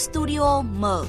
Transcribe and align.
Studio 0.00 0.62
mở. 0.62 1.06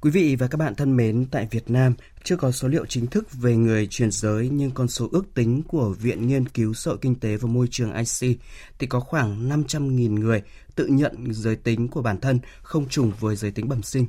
Quý 0.00 0.10
vị 0.10 0.36
và 0.36 0.46
các 0.46 0.56
bạn 0.56 0.74
thân 0.74 0.96
mến, 0.96 1.26
tại 1.30 1.48
Việt 1.50 1.70
Nam 1.70 1.94
chưa 2.24 2.36
có 2.36 2.50
số 2.50 2.68
liệu 2.68 2.86
chính 2.86 3.06
thức 3.06 3.32
về 3.32 3.56
người 3.56 3.86
chuyển 3.86 4.10
giới 4.10 4.48
nhưng 4.48 4.70
con 4.70 4.88
số 4.88 5.08
ước 5.12 5.34
tính 5.34 5.62
của 5.68 5.94
Viện 6.00 6.26
Nghiên 6.26 6.48
cứu 6.48 6.74
Sợ 6.74 6.96
Kinh 6.96 7.14
tế 7.14 7.36
và 7.36 7.48
Môi 7.48 7.68
trường 7.70 7.92
IC 7.92 8.38
thì 8.78 8.86
có 8.86 9.00
khoảng 9.00 9.48
500.000 9.48 10.18
người 10.20 10.42
tự 10.74 10.86
nhận 10.86 11.32
giới 11.32 11.56
tính 11.56 11.88
của 11.88 12.02
bản 12.02 12.20
thân 12.20 12.38
không 12.62 12.88
trùng 12.88 13.12
với 13.20 13.36
giới 13.36 13.50
tính 13.50 13.68
bẩm 13.68 13.82
sinh. 13.82 14.06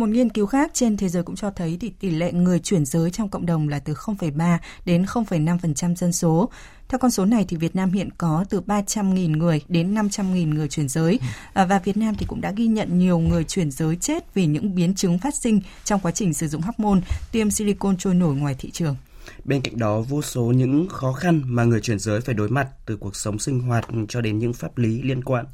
Một 0.00 0.08
nghiên 0.08 0.28
cứu 0.28 0.46
khác 0.46 0.70
trên 0.74 0.96
thế 0.96 1.08
giới 1.08 1.22
cũng 1.22 1.36
cho 1.36 1.50
thấy 1.50 1.76
thì 1.80 1.90
tỷ 2.00 2.10
lệ 2.10 2.32
người 2.32 2.58
chuyển 2.58 2.84
giới 2.84 3.10
trong 3.10 3.28
cộng 3.28 3.46
đồng 3.46 3.68
là 3.68 3.78
từ 3.78 3.92
0,3 3.92 4.58
đến 4.84 5.04
0,5% 5.04 5.94
dân 5.94 6.12
số. 6.12 6.50
Theo 6.88 6.98
con 6.98 7.10
số 7.10 7.24
này 7.24 7.44
thì 7.48 7.56
Việt 7.56 7.76
Nam 7.76 7.92
hiện 7.92 8.08
có 8.18 8.44
từ 8.50 8.60
300.000 8.60 9.36
người 9.36 9.60
đến 9.68 9.94
500.000 9.94 10.54
người 10.54 10.68
chuyển 10.68 10.88
giới 10.88 11.20
à, 11.52 11.64
và 11.64 11.78
Việt 11.78 11.96
Nam 11.96 12.14
thì 12.18 12.26
cũng 12.26 12.40
đã 12.40 12.52
ghi 12.56 12.66
nhận 12.66 12.98
nhiều 12.98 13.18
người 13.18 13.44
chuyển 13.44 13.70
giới 13.70 13.96
chết 13.96 14.34
vì 14.34 14.46
những 14.46 14.74
biến 14.74 14.94
chứng 14.94 15.18
phát 15.18 15.34
sinh 15.34 15.60
trong 15.84 16.00
quá 16.00 16.12
trình 16.12 16.34
sử 16.34 16.48
dụng 16.48 16.62
hormone 16.62 17.00
tiêm 17.32 17.50
silicon 17.50 17.96
trôi 17.96 18.14
nổi 18.14 18.34
ngoài 18.34 18.56
thị 18.58 18.70
trường. 18.70 18.96
Bên 19.44 19.60
cạnh 19.60 19.78
đó, 19.78 20.00
vô 20.00 20.22
số 20.22 20.42
những 20.42 20.88
khó 20.88 21.12
khăn 21.12 21.42
mà 21.44 21.64
người 21.64 21.80
chuyển 21.80 21.98
giới 21.98 22.20
phải 22.20 22.34
đối 22.34 22.48
mặt 22.48 22.68
từ 22.86 22.96
cuộc 22.96 23.16
sống 23.16 23.38
sinh 23.38 23.60
hoạt 23.60 23.88
cho 24.08 24.20
đến 24.20 24.38
những 24.38 24.52
pháp 24.52 24.78
lý 24.78 25.02
liên 25.02 25.24
quan. 25.24 25.44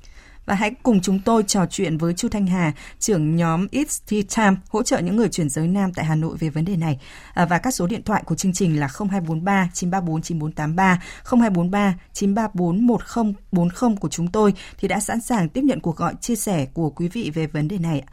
Và 0.47 0.55
hãy 0.55 0.71
cùng 0.83 1.01
chúng 1.01 1.21
tôi 1.21 1.43
trò 1.43 1.67
chuyện 1.67 1.99
với 1.99 2.15
Chu 2.15 2.29
Thanh 2.29 2.47
Hà, 2.47 2.73
trưởng 2.99 3.37
nhóm 3.37 3.67
It's 3.67 4.01
Tea 4.11 4.23
Time, 4.37 4.61
hỗ 4.69 4.83
trợ 4.83 4.99
những 4.99 5.17
người 5.17 5.29
chuyển 5.29 5.49
giới 5.49 5.69
nam 5.69 5.93
tại 5.93 6.05
Hà 6.05 6.15
Nội 6.15 6.37
về 6.41 6.49
vấn 6.49 6.65
đề 6.65 6.77
này. 6.77 6.99
À, 7.35 7.45
và 7.45 7.59
các 7.59 7.75
số 7.75 7.87
điện 7.87 8.03
thoại 8.03 8.23
của 8.27 8.35
chương 8.35 8.53
trình 8.53 8.81
là 8.81 8.89
0243 8.89 9.71
934 9.75 10.23
9483, 10.23 11.01
0243 11.25 11.95
934 12.13 12.87
1040 12.87 13.97
của 14.01 14.09
chúng 14.09 14.29
tôi 14.29 14.55
thì 14.79 14.89
đã 14.89 15.01
sẵn 15.01 15.21
sàng 15.21 15.49
tiếp 15.49 15.63
nhận 15.65 15.81
cuộc 15.81 15.97
gọi 15.97 16.15
chia 16.21 16.37
sẻ 16.37 16.67
của 16.75 16.91
quý 16.91 17.09
vị 17.09 17.31
về 17.35 17.47
vấn 17.47 17.69
đề 17.69 17.79
này. 17.79 18.05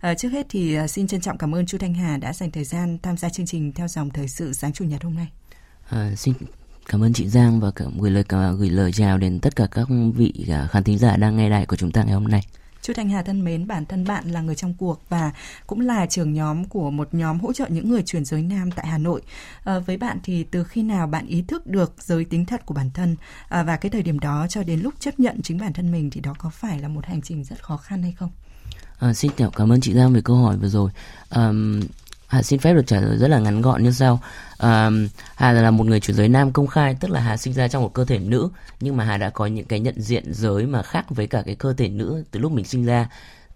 À, 0.00 0.14
trước 0.14 0.28
hết 0.28 0.46
thì 0.50 0.74
à, 0.74 0.86
xin 0.86 1.06
trân 1.06 1.20
trọng 1.20 1.38
cảm 1.38 1.54
ơn 1.54 1.66
Chu 1.66 1.78
Thanh 1.78 1.94
Hà 1.94 2.16
đã 2.16 2.32
dành 2.32 2.50
thời 2.50 2.64
gian 2.64 2.98
tham 3.02 3.16
gia 3.16 3.28
chương 3.28 3.46
trình 3.46 3.72
theo 3.72 3.88
dòng 3.88 4.10
thời 4.10 4.28
sự 4.28 4.52
sáng 4.52 4.72
chủ 4.72 4.84
nhật 4.84 5.02
hôm 5.02 5.14
nay. 5.14 5.28
À, 5.90 6.10
xin 6.16 6.34
Cảm 6.88 7.02
ơn 7.02 7.12
chị 7.12 7.28
Giang 7.28 7.60
và 7.60 7.70
cảm 7.70 7.98
gửi 7.98 8.10
lời 8.10 8.24
gửi 8.58 8.70
lời 8.70 8.92
chào 8.92 9.18
đến 9.18 9.40
tất 9.40 9.56
cả 9.56 9.66
các 9.70 9.88
vị 10.16 10.46
khán 10.70 10.84
thính 10.84 10.98
giả 10.98 11.16
đang 11.16 11.36
nghe 11.36 11.50
đài 11.50 11.66
của 11.66 11.76
chúng 11.76 11.92
ta 11.92 12.02
ngày 12.02 12.14
hôm 12.14 12.28
nay. 12.28 12.42
Chú 12.82 12.92
Thanh 12.96 13.08
Hà 13.08 13.22
thân 13.22 13.44
mến, 13.44 13.66
bản 13.66 13.86
thân 13.86 14.04
bạn 14.04 14.30
là 14.30 14.40
người 14.40 14.54
trong 14.54 14.74
cuộc 14.74 15.00
và 15.08 15.32
cũng 15.66 15.80
là 15.80 16.06
trưởng 16.06 16.32
nhóm 16.32 16.64
của 16.64 16.90
một 16.90 17.08
nhóm 17.12 17.40
hỗ 17.40 17.52
trợ 17.52 17.66
những 17.68 17.90
người 17.90 18.02
chuyển 18.02 18.24
giới 18.24 18.42
nam 18.42 18.70
tại 18.70 18.86
Hà 18.86 18.98
Nội. 18.98 19.22
À, 19.64 19.78
với 19.78 19.96
bạn 19.96 20.18
thì 20.22 20.44
từ 20.44 20.64
khi 20.64 20.82
nào 20.82 21.06
bạn 21.06 21.26
ý 21.26 21.42
thức 21.42 21.66
được 21.66 21.94
giới 21.98 22.24
tính 22.24 22.46
thật 22.46 22.66
của 22.66 22.74
bản 22.74 22.90
thân 22.94 23.16
à, 23.48 23.62
và 23.62 23.76
cái 23.76 23.90
thời 23.90 24.02
điểm 24.02 24.18
đó 24.18 24.46
cho 24.48 24.62
đến 24.62 24.80
lúc 24.80 24.94
chấp 25.00 25.20
nhận 25.20 25.42
chính 25.42 25.58
bản 25.58 25.72
thân 25.72 25.92
mình 25.92 26.10
thì 26.10 26.20
đó 26.20 26.34
có 26.38 26.50
phải 26.50 26.80
là 26.80 26.88
một 26.88 27.06
hành 27.06 27.22
trình 27.22 27.44
rất 27.44 27.64
khó 27.64 27.76
khăn 27.76 28.02
hay 28.02 28.12
không? 28.12 28.30
À, 28.98 29.14
xin 29.14 29.30
chào, 29.36 29.50
cảm 29.50 29.72
ơn 29.72 29.80
chị 29.80 29.94
Giang 29.94 30.12
về 30.12 30.20
câu 30.24 30.36
hỏi 30.36 30.56
vừa 30.56 30.68
rồi. 30.68 30.90
À, 31.28 31.52
Hà 32.32 32.42
xin 32.42 32.58
phép 32.58 32.74
được 32.74 32.86
trả 32.86 33.00
lời 33.00 33.16
rất 33.16 33.28
là 33.28 33.38
ngắn 33.38 33.62
gọn 33.62 33.82
như 33.82 33.90
sau. 33.90 34.20
À, 34.58 34.90
Hà 35.36 35.52
là 35.52 35.70
một 35.70 35.86
người 35.86 36.00
chuyển 36.00 36.16
giới 36.16 36.28
nam 36.28 36.52
công 36.52 36.66
khai, 36.66 36.96
tức 37.00 37.10
là 37.10 37.20
Hà 37.20 37.36
sinh 37.36 37.52
ra 37.52 37.68
trong 37.68 37.82
một 37.82 37.92
cơ 37.92 38.04
thể 38.04 38.18
nữ, 38.18 38.48
nhưng 38.80 38.96
mà 38.96 39.04
Hà 39.04 39.16
đã 39.16 39.30
có 39.30 39.46
những 39.46 39.64
cái 39.66 39.80
nhận 39.80 40.00
diện 40.00 40.34
giới 40.34 40.66
mà 40.66 40.82
khác 40.82 41.04
với 41.08 41.26
cả 41.26 41.42
cái 41.46 41.54
cơ 41.54 41.72
thể 41.72 41.88
nữ 41.88 42.24
từ 42.30 42.40
lúc 42.40 42.52
mình 42.52 42.64
sinh 42.64 42.84
ra. 42.84 43.08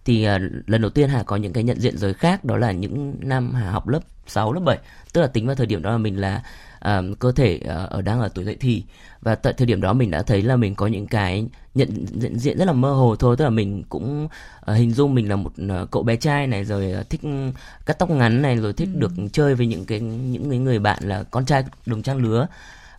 Thì 0.05 0.23
à, 0.23 0.39
lần 0.67 0.81
đầu 0.81 0.91
tiên 0.91 1.09
Hà 1.09 1.23
có 1.23 1.35
những 1.35 1.53
cái 1.53 1.63
nhận 1.63 1.79
diện 1.79 1.97
giới 1.97 2.13
khác, 2.13 2.45
đó 2.45 2.57
là 2.57 2.71
những 2.71 3.15
năm 3.19 3.53
Hà 3.53 3.71
học 3.71 3.87
lớp 3.87 3.99
6, 4.27 4.53
lớp 4.53 4.61
7. 4.65 4.77
Tức 5.13 5.21
là 5.21 5.27
tính 5.27 5.47
vào 5.47 5.55
thời 5.55 5.65
điểm 5.65 5.81
đó 5.81 5.91
là 5.91 5.97
mình 5.97 6.21
là 6.21 6.41
uh, 6.85 7.19
cơ 7.19 7.31
thể 7.31 7.59
uh, 7.61 7.89
ở 7.89 8.01
đang 8.01 8.21
ở 8.21 8.29
tuổi 8.35 8.45
dậy 8.45 8.57
thì 8.59 8.83
và 9.21 9.35
tại 9.35 9.53
thời 9.53 9.67
điểm 9.67 9.81
đó 9.81 9.93
mình 9.93 10.11
đã 10.11 10.23
thấy 10.23 10.41
là 10.41 10.55
mình 10.55 10.75
có 10.75 10.87
những 10.87 11.07
cái 11.07 11.45
nhận, 11.75 12.05
nhận 12.11 12.39
diện 12.39 12.57
rất 12.57 12.65
là 12.65 12.73
mơ 12.73 12.93
hồ 12.93 13.15
thôi 13.15 13.35
tức 13.37 13.43
là 13.43 13.49
mình 13.49 13.83
cũng 13.89 14.25
uh, 14.25 14.77
hình 14.77 14.91
dung 14.91 15.15
mình 15.15 15.29
là 15.29 15.35
một 15.35 15.51
uh, 15.61 15.91
cậu 15.91 16.03
bé 16.03 16.15
trai 16.15 16.47
này 16.47 16.65
rồi 16.65 16.93
uh, 16.99 17.09
thích 17.09 17.21
cắt 17.85 17.99
tóc 17.99 18.09
ngắn 18.09 18.41
này 18.41 18.55
rồi 18.57 18.73
thích 18.73 18.89
ừ. 18.93 18.99
được 18.99 19.11
chơi 19.31 19.55
với 19.55 19.67
những 19.67 19.85
cái 19.85 19.99
những 19.99 20.49
cái 20.49 20.59
người 20.59 20.79
bạn 20.79 21.03
là 21.03 21.23
con 21.23 21.45
trai 21.45 21.63
đồng 21.85 22.01
trang 22.01 22.17
lứa 22.17 22.47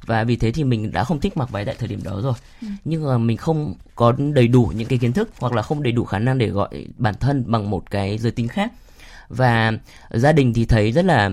và 0.06 0.24
vì 0.24 0.36
thế 0.36 0.52
thì 0.52 0.64
mình 0.64 0.92
đã 0.92 1.04
không 1.04 1.20
thích 1.20 1.36
mặc 1.36 1.50
váy 1.50 1.64
tại 1.64 1.74
thời 1.78 1.88
điểm 1.88 2.00
đó 2.02 2.20
rồi 2.22 2.34
ừ. 2.62 2.68
nhưng 2.84 3.04
mà 3.04 3.18
mình 3.18 3.36
không 3.36 3.74
có 3.94 4.12
đầy 4.34 4.48
đủ 4.48 4.72
những 4.76 4.88
cái 4.88 4.98
kiến 4.98 5.12
thức 5.12 5.30
hoặc 5.38 5.52
là 5.52 5.62
không 5.62 5.82
đầy 5.82 5.92
đủ 5.92 6.04
khả 6.04 6.18
năng 6.18 6.38
để 6.38 6.48
gọi 6.48 6.86
bản 6.98 7.14
thân 7.20 7.44
bằng 7.46 7.70
một 7.70 7.90
cái 7.90 8.18
giới 8.18 8.32
tính 8.32 8.48
khác 8.48 8.72
và 9.28 9.72
gia 10.10 10.32
đình 10.32 10.54
thì 10.54 10.64
thấy 10.64 10.92
rất 10.92 11.04
là 11.04 11.30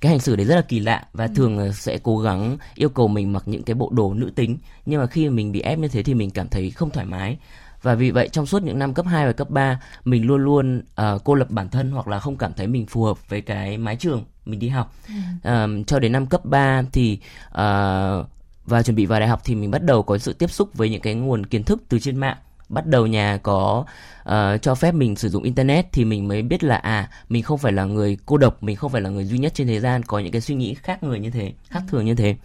cái 0.00 0.10
hành 0.10 0.20
xử 0.20 0.36
đấy 0.36 0.46
rất 0.46 0.56
là 0.56 0.62
kỳ 0.62 0.80
lạ. 0.80 1.06
Và 1.12 1.24
ừ. 1.24 1.32
thường 1.36 1.72
sẽ 1.72 1.98
cố 2.02 2.18
gắng 2.18 2.56
yêu 2.74 2.88
cầu 2.88 3.08
mình 3.08 3.32
mặc 3.32 3.42
những 3.46 3.62
cái 3.62 3.74
bộ 3.74 3.90
đồ 3.92 4.14
nữ 4.14 4.32
tính. 4.34 4.58
Nhưng 4.86 5.00
mà 5.00 5.06
khi 5.06 5.28
mình 5.28 5.52
bị 5.52 5.60
ép 5.60 5.78
như 5.78 5.88
thế 5.88 6.02
thì 6.02 6.14
mình 6.14 6.30
cảm 6.30 6.48
thấy 6.48 6.70
không 6.70 6.90
thoải 6.90 7.06
mái. 7.06 7.38
Và 7.82 7.94
vì 7.94 8.10
vậy 8.10 8.28
trong 8.28 8.46
suốt 8.46 8.62
những 8.62 8.78
năm 8.78 8.94
cấp 8.94 9.06
2 9.06 9.26
và 9.26 9.32
cấp 9.32 9.50
3 9.50 9.80
mình 10.04 10.26
luôn 10.26 10.44
luôn 10.44 10.78
uh, 10.78 11.24
cô 11.24 11.34
lập 11.34 11.50
bản 11.50 11.68
thân 11.68 11.90
hoặc 11.90 12.08
là 12.08 12.20
không 12.20 12.36
cảm 12.36 12.52
thấy 12.52 12.66
mình 12.66 12.86
phù 12.86 13.04
hợp 13.04 13.28
với 13.28 13.40
cái 13.40 13.78
mái 13.78 13.96
trường 13.96 14.24
mình 14.44 14.58
đi 14.58 14.68
học. 14.68 14.94
Ừ. 15.44 15.64
uh, 15.64 15.86
cho 15.86 15.98
đến 15.98 16.12
năm 16.12 16.26
cấp 16.26 16.44
3 16.44 16.82
thì 16.92 17.18
uh, 17.48 18.26
và 18.66 18.82
chuẩn 18.82 18.96
bị 18.96 19.06
vào 19.06 19.20
đại 19.20 19.28
học 19.28 19.40
thì 19.44 19.54
mình 19.54 19.70
bắt 19.70 19.82
đầu 19.82 20.02
có 20.02 20.18
sự 20.18 20.32
tiếp 20.32 20.50
xúc 20.50 20.74
với 20.74 20.90
những 20.90 21.00
cái 21.00 21.14
nguồn 21.14 21.46
kiến 21.46 21.64
thức 21.64 21.82
từ 21.88 21.98
trên 21.98 22.16
mạng 22.16 22.36
bắt 22.72 22.86
đầu 22.86 23.06
nhà 23.06 23.38
có 23.42 23.84
uh, 24.28 24.62
cho 24.62 24.74
phép 24.74 24.94
mình 24.94 25.16
sử 25.16 25.28
dụng 25.28 25.42
internet 25.42 25.92
thì 25.92 26.04
mình 26.04 26.28
mới 26.28 26.42
biết 26.42 26.64
là 26.64 26.76
à 26.76 27.10
mình 27.28 27.42
không 27.42 27.58
phải 27.58 27.72
là 27.72 27.84
người 27.84 28.18
cô 28.26 28.36
độc 28.36 28.62
mình 28.62 28.76
không 28.76 28.92
phải 28.92 29.00
là 29.00 29.10
người 29.10 29.24
duy 29.24 29.38
nhất 29.38 29.52
trên 29.54 29.66
thế 29.66 29.80
gian 29.80 30.02
có 30.02 30.18
những 30.18 30.32
cái 30.32 30.40
suy 30.40 30.54
nghĩ 30.54 30.74
khác 30.74 31.02
người 31.02 31.20
như 31.20 31.30
thế 31.30 31.52
khác 31.68 31.82
thường 31.88 32.04
như 32.04 32.14
thế. 32.14 32.36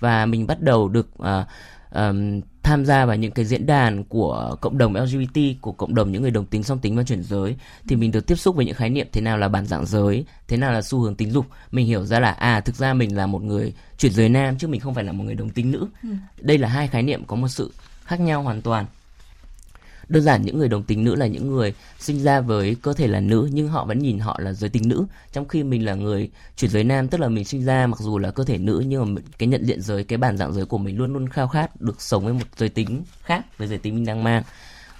Và 0.00 0.26
mình 0.26 0.46
bắt 0.46 0.60
đầu 0.60 0.88
được 0.88 1.08
uh, 1.18 1.46
um, 1.94 2.40
tham 2.62 2.84
gia 2.84 3.06
vào 3.06 3.16
những 3.16 3.32
cái 3.32 3.44
diễn 3.44 3.66
đàn 3.66 4.04
của 4.04 4.56
cộng 4.60 4.78
đồng 4.78 4.94
LGBT 4.94 5.40
của 5.60 5.72
cộng 5.72 5.94
đồng 5.94 6.12
những 6.12 6.22
người 6.22 6.30
đồng 6.30 6.46
tính 6.46 6.62
song 6.62 6.78
tính 6.78 6.96
và 6.96 7.02
chuyển 7.02 7.22
giới. 7.22 7.56
Thì 7.88 7.96
mình 7.96 8.12
được 8.12 8.26
tiếp 8.26 8.36
xúc 8.36 8.56
với 8.56 8.64
những 8.64 8.74
khái 8.74 8.90
niệm 8.90 9.06
thế 9.12 9.20
nào 9.20 9.38
là 9.38 9.48
bản 9.48 9.66
dạng 9.66 9.86
giới 9.86 10.24
thế 10.48 10.56
nào 10.56 10.72
là 10.72 10.82
xu 10.82 11.00
hướng 11.00 11.14
tính 11.14 11.30
dục. 11.30 11.46
Mình 11.70 11.86
hiểu 11.86 12.04
ra 12.04 12.20
là 12.20 12.30
à 12.30 12.60
thực 12.60 12.76
ra 12.76 12.94
mình 12.94 13.16
là 13.16 13.26
một 13.26 13.42
người 13.42 13.74
chuyển 13.98 14.12
giới 14.12 14.28
nam 14.28 14.58
chứ 14.58 14.68
mình 14.68 14.80
không 14.80 14.94
phải 14.94 15.04
là 15.04 15.12
một 15.12 15.24
người 15.24 15.34
đồng 15.34 15.50
tính 15.50 15.70
nữ. 15.70 15.86
Ừ. 16.02 16.08
đây 16.40 16.58
là 16.58 16.68
hai 16.68 16.88
khái 16.88 17.02
niệm 17.02 17.24
có 17.26 17.36
một 17.36 17.48
sự 17.48 17.72
khác 18.04 18.20
nhau 18.20 18.42
hoàn 18.42 18.62
toàn 18.62 18.86
đơn 20.10 20.22
giản 20.22 20.42
những 20.42 20.58
người 20.58 20.68
đồng 20.68 20.82
tính 20.82 21.04
nữ 21.04 21.14
là 21.14 21.26
những 21.26 21.50
người 21.50 21.74
sinh 21.98 22.22
ra 22.22 22.40
với 22.40 22.76
cơ 22.82 22.92
thể 22.92 23.06
là 23.06 23.20
nữ 23.20 23.48
nhưng 23.52 23.68
họ 23.68 23.84
vẫn 23.84 23.98
nhìn 23.98 24.18
họ 24.18 24.38
là 24.40 24.52
giới 24.52 24.70
tính 24.70 24.88
nữ. 24.88 25.06
Trong 25.32 25.48
khi 25.48 25.62
mình 25.62 25.84
là 25.84 25.94
người 25.94 26.30
chuyển 26.56 26.70
giới 26.70 26.84
nam 26.84 27.08
tức 27.08 27.20
là 27.20 27.28
mình 27.28 27.44
sinh 27.44 27.64
ra 27.64 27.86
mặc 27.86 28.00
dù 28.00 28.18
là 28.18 28.30
cơ 28.30 28.44
thể 28.44 28.58
nữ 28.58 28.82
nhưng 28.86 29.14
mà 29.14 29.20
cái 29.38 29.48
nhận 29.48 29.64
diện 29.64 29.82
giới 29.82 30.04
cái 30.04 30.18
bản 30.18 30.36
dạng 30.36 30.52
giới 30.52 30.64
của 30.64 30.78
mình 30.78 30.96
luôn 30.96 31.12
luôn 31.12 31.28
khao 31.28 31.48
khát 31.48 31.80
được 31.80 32.00
sống 32.00 32.24
với 32.24 32.32
một 32.32 32.46
giới 32.56 32.68
tính 32.68 33.02
khác 33.22 33.58
với 33.58 33.68
giới 33.68 33.78
tính 33.78 33.94
mình 33.94 34.04
đang 34.04 34.24
mang. 34.24 34.42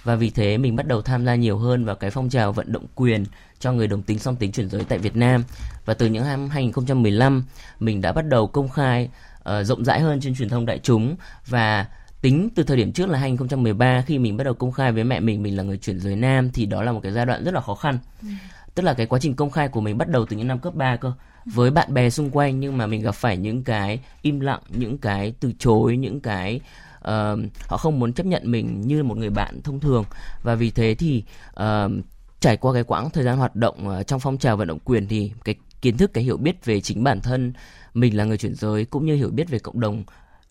Và 0.03 0.15
vì 0.15 0.29
thế 0.29 0.57
mình 0.57 0.75
bắt 0.75 0.87
đầu 0.87 1.01
tham 1.01 1.25
gia 1.25 1.35
nhiều 1.35 1.57
hơn 1.57 1.85
vào 1.85 1.95
cái 1.95 2.11
phong 2.11 2.29
trào 2.29 2.51
vận 2.51 2.71
động 2.71 2.85
quyền 2.95 3.25
cho 3.59 3.71
người 3.71 3.87
đồng 3.87 4.01
tính 4.01 4.19
song 4.19 4.35
tính 4.35 4.51
chuyển 4.51 4.69
giới 4.69 4.83
tại 4.83 4.97
Việt 4.97 5.15
Nam. 5.15 5.43
Và 5.85 5.93
từ 5.93 6.05
những 6.05 6.23
năm 6.23 6.49
2015 6.49 7.43
mình 7.79 8.01
đã 8.01 8.11
bắt 8.11 8.25
đầu 8.25 8.47
công 8.47 8.69
khai 8.69 9.09
uh, 9.39 9.65
rộng 9.65 9.85
rãi 9.85 9.99
hơn 9.99 10.19
trên 10.21 10.35
truyền 10.35 10.49
thông 10.49 10.65
đại 10.65 10.79
chúng. 10.83 11.15
Và 11.47 11.85
tính 12.21 12.49
từ 12.55 12.63
thời 12.63 12.77
điểm 12.77 12.91
trước 12.91 13.09
là 13.09 13.19
2013 13.19 14.03
khi 14.07 14.19
mình 14.19 14.37
bắt 14.37 14.43
đầu 14.43 14.53
công 14.53 14.71
khai 14.71 14.91
với 14.91 15.03
mẹ 15.03 15.19
mình 15.19 15.43
mình 15.43 15.57
là 15.57 15.63
người 15.63 15.77
chuyển 15.77 15.99
giới 15.99 16.15
nam 16.15 16.49
thì 16.53 16.65
đó 16.65 16.83
là 16.83 16.91
một 16.91 16.99
cái 17.03 17.11
giai 17.11 17.25
đoạn 17.25 17.43
rất 17.43 17.53
là 17.53 17.61
khó 17.61 17.75
khăn. 17.75 17.97
Ừ. 18.21 18.27
Tức 18.75 18.83
là 18.83 18.93
cái 18.93 19.05
quá 19.05 19.19
trình 19.19 19.35
công 19.35 19.51
khai 19.51 19.67
của 19.67 19.81
mình 19.81 19.97
bắt 19.97 20.09
đầu 20.09 20.25
từ 20.25 20.37
những 20.37 20.47
năm 20.47 20.59
cấp 20.59 20.75
3 20.75 20.95
cơ. 20.95 21.13
Với 21.45 21.71
bạn 21.71 21.93
bè 21.93 22.09
xung 22.09 22.29
quanh 22.29 22.59
nhưng 22.59 22.77
mà 22.77 22.87
mình 22.87 23.01
gặp 23.01 23.15
phải 23.15 23.37
những 23.37 23.63
cái 23.63 23.99
im 24.21 24.39
lặng, 24.39 24.61
những 24.69 24.97
cái 24.97 25.33
từ 25.39 25.53
chối, 25.59 25.97
những 25.97 26.19
cái 26.19 26.59
uh, 26.97 27.39
họ 27.67 27.77
không 27.77 27.99
muốn 27.99 28.13
chấp 28.13 28.25
nhận 28.25 28.51
mình 28.51 28.81
như 28.81 29.03
một 29.03 29.17
người 29.17 29.29
bạn 29.29 29.61
thông 29.61 29.79
thường 29.79 30.03
và 30.43 30.55
vì 30.55 30.71
thế 30.71 30.95
thì 30.95 31.23
uh, 31.59 31.91
trải 32.39 32.57
qua 32.57 32.73
cái 32.73 32.83
quãng 32.83 33.09
thời 33.09 33.23
gian 33.23 33.37
hoạt 33.37 33.55
động 33.55 33.87
uh, 33.99 34.07
trong 34.07 34.19
phong 34.19 34.37
trào 34.37 34.57
vận 34.57 34.67
động 34.67 34.79
quyền 34.85 35.07
thì 35.07 35.31
cái 35.43 35.55
kiến 35.81 35.97
thức 35.97 36.13
cái 36.13 36.23
hiểu 36.23 36.37
biết 36.37 36.65
về 36.65 36.81
chính 36.81 37.03
bản 37.03 37.21
thân 37.21 37.53
mình 37.93 38.17
là 38.17 38.23
người 38.23 38.37
chuyển 38.37 38.55
giới 38.55 38.85
cũng 38.85 39.05
như 39.05 39.15
hiểu 39.15 39.29
biết 39.29 39.49
về 39.49 39.59
cộng 39.59 39.79
đồng 39.79 40.03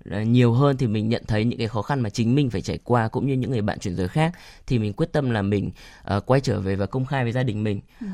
nhiều 0.04 0.52
hơn 0.52 0.76
thì 0.76 0.86
mình 0.86 1.08
nhận 1.08 1.22
thấy 1.26 1.44
những 1.44 1.58
cái 1.58 1.68
khó 1.68 1.82
khăn 1.82 2.00
mà 2.00 2.10
chính 2.10 2.34
mình 2.34 2.50
phải 2.50 2.62
trải 2.62 2.78
qua 2.84 3.08
cũng 3.08 3.26
như 3.26 3.34
những 3.34 3.50
người 3.50 3.62
bạn 3.62 3.78
chuyển 3.78 3.96
giới 3.96 4.08
khác 4.08 4.32
thì 4.66 4.78
mình 4.78 4.92
quyết 4.92 5.12
tâm 5.12 5.30
là 5.30 5.42
mình 5.42 5.70
uh, 6.16 6.26
quay 6.26 6.40
trở 6.40 6.60
về 6.60 6.76
và 6.76 6.86
công 6.86 7.04
khai 7.04 7.24
với 7.24 7.32
gia 7.32 7.42
đình 7.42 7.64
mình. 7.64 7.80
Ừ. 8.00 8.06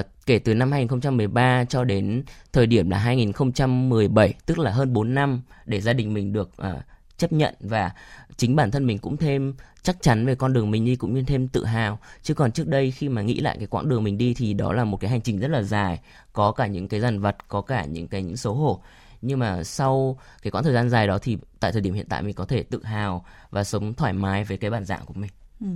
uh, 0.00 0.06
kể 0.26 0.38
từ 0.38 0.54
năm 0.54 0.72
2013 0.72 1.64
cho 1.64 1.84
đến 1.84 2.24
thời 2.52 2.66
điểm 2.66 2.90
là 2.90 2.98
2017 2.98 4.34
tức 4.46 4.58
là 4.58 4.70
hơn 4.70 4.92
4 4.92 5.14
năm 5.14 5.42
để 5.66 5.80
gia 5.80 5.92
đình 5.92 6.14
mình 6.14 6.32
được 6.32 6.50
uh, 6.62 6.82
chấp 7.18 7.32
nhận 7.32 7.54
và 7.60 7.90
chính 8.36 8.56
bản 8.56 8.70
thân 8.70 8.86
mình 8.86 8.98
cũng 8.98 9.16
thêm 9.16 9.54
chắc 9.82 10.02
chắn 10.02 10.26
về 10.26 10.34
con 10.34 10.52
đường 10.52 10.70
mình 10.70 10.84
đi 10.84 10.96
cũng 10.96 11.14
như 11.14 11.22
thêm 11.22 11.48
tự 11.48 11.64
hào. 11.64 11.98
Chứ 12.22 12.34
còn 12.34 12.52
trước 12.52 12.68
đây 12.68 12.90
khi 12.90 13.08
mà 13.08 13.22
nghĩ 13.22 13.40
lại 13.40 13.56
cái 13.58 13.66
quãng 13.66 13.88
đường 13.88 14.04
mình 14.04 14.18
đi 14.18 14.34
thì 14.34 14.54
đó 14.54 14.72
là 14.72 14.84
một 14.84 15.00
cái 15.00 15.10
hành 15.10 15.20
trình 15.20 15.38
rất 15.38 15.48
là 15.48 15.62
dài 15.62 16.00
có 16.32 16.52
cả 16.52 16.66
những 16.66 16.88
cái 16.88 17.00
dằn 17.00 17.20
vặt 17.20 17.48
có 17.48 17.60
cả 17.60 17.84
những 17.84 18.08
cái 18.08 18.22
những 18.22 18.36
xấu 18.36 18.54
hổ 18.54 18.80
nhưng 19.22 19.38
mà 19.38 19.64
sau 19.64 20.18
cái 20.42 20.50
quãng 20.50 20.64
thời 20.64 20.72
gian 20.72 20.90
dài 20.90 21.06
đó 21.06 21.18
thì 21.18 21.38
tại 21.60 21.72
thời 21.72 21.80
điểm 21.80 21.94
hiện 21.94 22.06
tại 22.08 22.22
mình 22.22 22.34
có 22.34 22.44
thể 22.44 22.62
tự 22.62 22.84
hào 22.84 23.24
và 23.50 23.64
sống 23.64 23.94
thoải 23.94 24.12
mái 24.12 24.44
với 24.44 24.56
cái 24.56 24.70
bản 24.70 24.84
dạng 24.84 25.06
của 25.06 25.14
mình. 25.14 25.30
Ừ. 25.62 25.68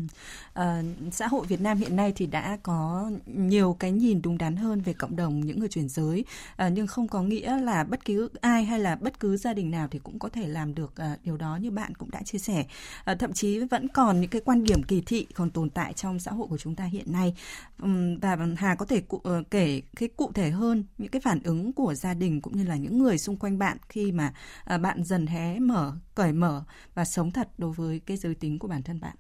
À, 0.53 0.83
xã 1.13 1.27
hội 1.27 1.47
Việt 1.47 1.61
Nam 1.61 1.79
hiện 1.79 1.97
nay 1.97 2.13
thì 2.17 2.27
đã 2.27 2.59
có 2.63 3.11
nhiều 3.27 3.77
cái 3.79 3.93
nhìn 3.93 4.23
đúng 4.23 4.39
đắn 4.39 4.57
hơn 4.57 4.81
về 4.81 4.93
cộng 4.93 5.17
đồng 5.17 5.41
những 5.41 5.59
người 5.59 5.69
chuyển 5.69 5.89
giới. 5.89 6.25
À, 6.57 6.69
nhưng 6.69 6.87
không 6.87 7.09
có 7.09 7.23
nghĩa 7.23 7.61
là 7.61 7.85
bất 7.85 8.05
cứ 8.05 8.29
ai 8.41 8.65
hay 8.65 8.81
là 8.81 8.97
bất 8.97 9.21
cứ 9.21 9.37
gia 9.37 9.55
đình 9.55 9.71
nào 9.71 9.89
thì 9.91 9.99
cũng 9.99 10.19
có 10.19 10.29
thể 10.29 10.47
làm 10.47 10.75
được 10.75 10.97
à, 10.97 11.17
điều 11.25 11.37
đó 11.37 11.57
như 11.57 11.71
bạn 11.71 11.95
cũng 11.95 12.11
đã 12.11 12.23
chia 12.23 12.39
sẻ. 12.39 12.67
À, 13.05 13.15
thậm 13.15 13.33
chí 13.33 13.59
vẫn 13.59 13.89
còn 13.89 14.21
những 14.21 14.31
cái 14.31 14.43
quan 14.45 14.65
điểm 14.65 14.83
kỳ 14.83 15.01
thị 15.01 15.27
còn 15.35 15.51
tồn 15.51 15.71
tại 15.71 15.93
trong 15.93 16.19
xã 16.19 16.31
hội 16.31 16.47
của 16.49 16.59
chúng 16.59 16.75
ta 16.75 16.85
hiện 16.85 17.13
nay. 17.13 17.37
À, 17.83 18.37
và 18.37 18.47
Hà 18.57 18.75
có 18.75 18.87
thể 18.87 19.01
cụ, 19.01 19.17
uh, 19.17 19.51
kể 19.51 19.83
cái 19.97 20.09
cụ 20.17 20.33
thể 20.35 20.51
hơn 20.51 20.85
những 20.99 21.11
cái 21.11 21.21
phản 21.21 21.43
ứng 21.43 21.73
của 21.73 21.95
gia 21.95 22.15
đình 22.15 22.41
cũng 22.41 22.57
như 22.57 22.65
là 22.65 22.77
những 22.77 22.99
người 22.99 23.19
xung 23.19 23.37
quanh 23.37 23.59
bạn 23.59 23.77
khi 23.89 24.13
mà 24.13 24.35
uh, 24.75 24.81
bạn 24.81 25.05
dần 25.05 25.27
hé 25.27 25.59
mở 25.59 25.93
cởi 26.15 26.33
mở 26.33 26.65
và 26.95 27.05
sống 27.05 27.33
thật 27.33 27.49
đối 27.59 27.73
với 27.73 28.01
cái 28.07 28.17
giới 28.17 28.35
tính 28.35 28.59
của 28.59 28.69
bản 28.69 28.83
thân 28.83 29.01
bạn. 29.01 29.17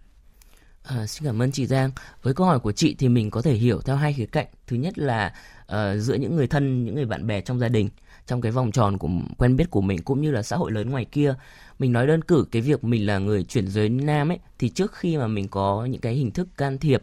À, 0.88 1.06
xin 1.06 1.26
cảm 1.26 1.42
ơn 1.42 1.52
chị 1.52 1.66
Giang. 1.66 1.90
Với 2.22 2.34
câu 2.34 2.46
hỏi 2.46 2.58
của 2.58 2.72
chị 2.72 2.94
thì 2.98 3.08
mình 3.08 3.30
có 3.30 3.42
thể 3.42 3.54
hiểu 3.54 3.80
theo 3.80 3.96
hai 3.96 4.12
khía 4.12 4.26
cạnh. 4.26 4.46
Thứ 4.66 4.76
nhất 4.76 4.98
là 4.98 5.34
uh, 5.62 5.76
giữa 5.98 6.14
những 6.14 6.36
người 6.36 6.46
thân, 6.46 6.84
những 6.84 6.94
người 6.94 7.04
bạn 7.04 7.26
bè 7.26 7.40
trong 7.40 7.58
gia 7.58 7.68
đình, 7.68 7.88
trong 8.26 8.40
cái 8.40 8.52
vòng 8.52 8.72
tròn 8.72 8.98
của 8.98 9.08
quen 9.38 9.56
biết 9.56 9.70
của 9.70 9.80
mình 9.80 10.02
cũng 10.02 10.20
như 10.20 10.30
là 10.30 10.42
xã 10.42 10.56
hội 10.56 10.72
lớn 10.72 10.90
ngoài 10.90 11.04
kia. 11.04 11.34
Mình 11.78 11.92
nói 11.92 12.06
đơn 12.06 12.22
cử 12.22 12.46
cái 12.50 12.62
việc 12.62 12.84
mình 12.84 13.06
là 13.06 13.18
người 13.18 13.44
chuyển 13.44 13.68
giới 13.68 13.88
nam 13.88 14.32
ấy 14.32 14.38
thì 14.58 14.68
trước 14.68 14.94
khi 14.94 15.16
mà 15.16 15.26
mình 15.26 15.48
có 15.48 15.84
những 15.84 16.00
cái 16.00 16.14
hình 16.14 16.30
thức 16.30 16.48
can 16.56 16.78
thiệp 16.78 17.02